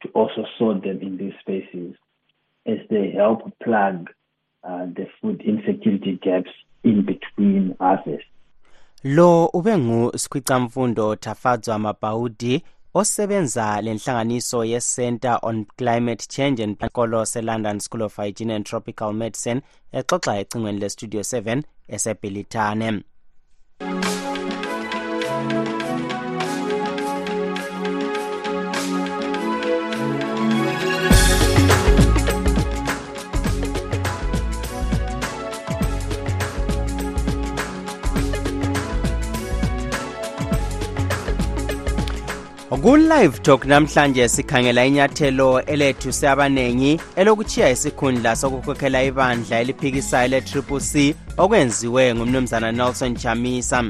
to 0.00 0.08
also 0.14 0.44
sow 0.56 0.72
them 0.80 1.00
in 1.02 1.16
these 1.18 1.34
spaces 1.40 1.94
as 2.66 2.78
they 2.90 3.10
help 3.10 3.40
plug 3.62 4.08
uh, 4.62 4.86
the 4.98 5.06
food 5.20 5.42
insecurity 5.42 6.18
gaps 6.22 6.50
in 6.84 7.04
between 7.04 7.76
harvests. 7.80 8.33
Lo 9.04 9.46
ubengusikhwicamfundo 9.46 11.16
thafadzwa 11.16 11.78
mabhawudi 11.78 12.64
osebenza 12.94 13.80
lenhlanganiso 13.80 14.64
ye-center 14.64 15.38
on 15.42 15.66
climate 15.76 16.26
change 16.28 16.62
and 16.62 16.78
esikolo 16.78 17.26
se-london 17.26 17.80
school 17.80 18.02
of 18.02 18.16
hygiene 18.16 18.54
and 18.54 18.64
tropical 18.66 19.12
medicine 19.12 19.60
exoxa 19.92 20.38
ecingweni 20.38 20.78
lestudio 20.78 21.20
7 21.20 21.62
esebhilitane 21.88 23.02
ku-live 42.82 43.42
talk 43.42 43.64
namhlanje 43.64 44.28
sikhangela 44.28 44.84
inyathelo 44.86 45.62
elethuse 45.62 46.28
abanengi 46.28 47.00
elokuchiya 47.16 47.70
isikhundla 47.70 48.36
sokukhokhela 48.36 49.02
ibandla 49.04 49.60
eliphikisayo 49.60 50.28
le-triple 50.28 50.80
c 50.80 51.14
okwenziwe 51.38 52.14
ngumnumzana 52.14 52.72
nelson 52.72 53.16
chamisa. 53.16 53.84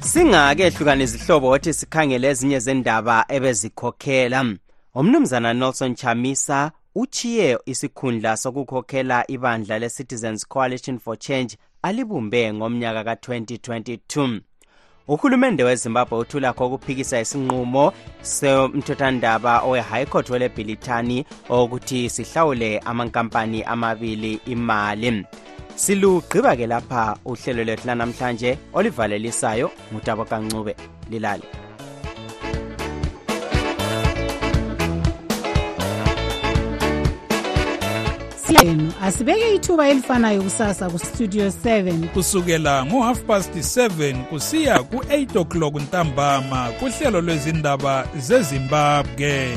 Singake 0.00 0.70
hlukana 0.70 1.04
izihlobo 1.04 1.48
othi 1.48 1.74
sikhangele 1.74 2.28
ezinye 2.28 2.58
zendaba 2.58 3.24
ebezikhokhela. 3.28 4.44
Umnumzana 4.94 5.54
nelson 5.54 5.94
chamisa 5.94 6.72
uchiye 6.98 7.58
isikhundla 7.66 8.36
sokukhokhela 8.36 9.24
ibandla 9.30 9.78
le-citizens 9.78 10.48
coalition 10.48 10.98
for 10.98 11.18
change 11.18 11.56
alibumbe 11.82 12.52
ngomnyaka 12.54 13.04
ka-2022 13.04 14.40
uhulumende 15.08 15.64
wezimbabwe 15.64 16.18
uthulakho 16.18 16.66
ukuphikisa 16.66 17.20
isinqumo 17.20 17.92
semthethwandaba 18.20 19.60
owe-high 19.60 20.06
court 20.06 20.30
welebhilithani 20.30 21.24
okuthi 21.48 22.10
sihlawule 22.10 22.78
amankampani 22.78 23.62
amabili 23.62 24.40
imali. 24.46 25.24
Silugqiba-ke 25.74 26.66
lapha 26.66 27.16
uhlelo 27.24 27.64
lwethu 27.64 27.86
lanamhlanje 27.86 28.58
olivalelisayo 28.72 29.70
ngutabo 29.92 30.24
kancube 30.24 30.76
lilale 31.10 31.65
enu. 38.62 38.92
Asibeke 39.02 39.54
ithuba 39.54 39.88
elifanayo 39.88 40.42
kusasa 40.42 40.90
kustudio 40.90 41.46
7 41.46 42.06
kusukela 42.08 42.84
ngo-half 42.84 43.20
past 43.20 43.54
7 43.54 44.24
kusiya 44.24 44.82
ku-8 44.82 45.38
o'clock 45.38 45.74
ntambama 45.74 46.68
kuhlelo 46.80 47.20
lwezindaba 47.20 48.06
zezimbabwe. 48.18 49.56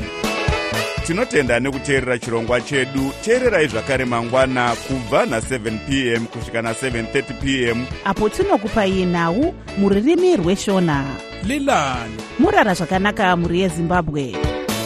Tinotenda 1.06 1.60
nekuteerera 1.60 2.18
chirongwa 2.18 2.60
chedu. 2.60 3.12
Teererai 3.24 3.66
zvakare 3.66 4.04
mangwana 4.04 4.76
kubva 4.88 5.24
na7 5.24 5.78
p 5.86 6.14
m 6.14 6.26
kusvika 6.26 6.62
na730 6.62 7.22
p 7.40 7.64
m. 7.64 7.86
Apo 8.04 8.28
tinokupai 8.28 9.04
nhau 9.04 9.54
muririmi 9.78 10.36
rweshona. 10.36 11.04
Lilani. 11.42 12.14
Murara 12.38 12.74
zvakanaka 12.74 13.36
mhuri 13.36 13.60
yezimbabwe 13.60 14.36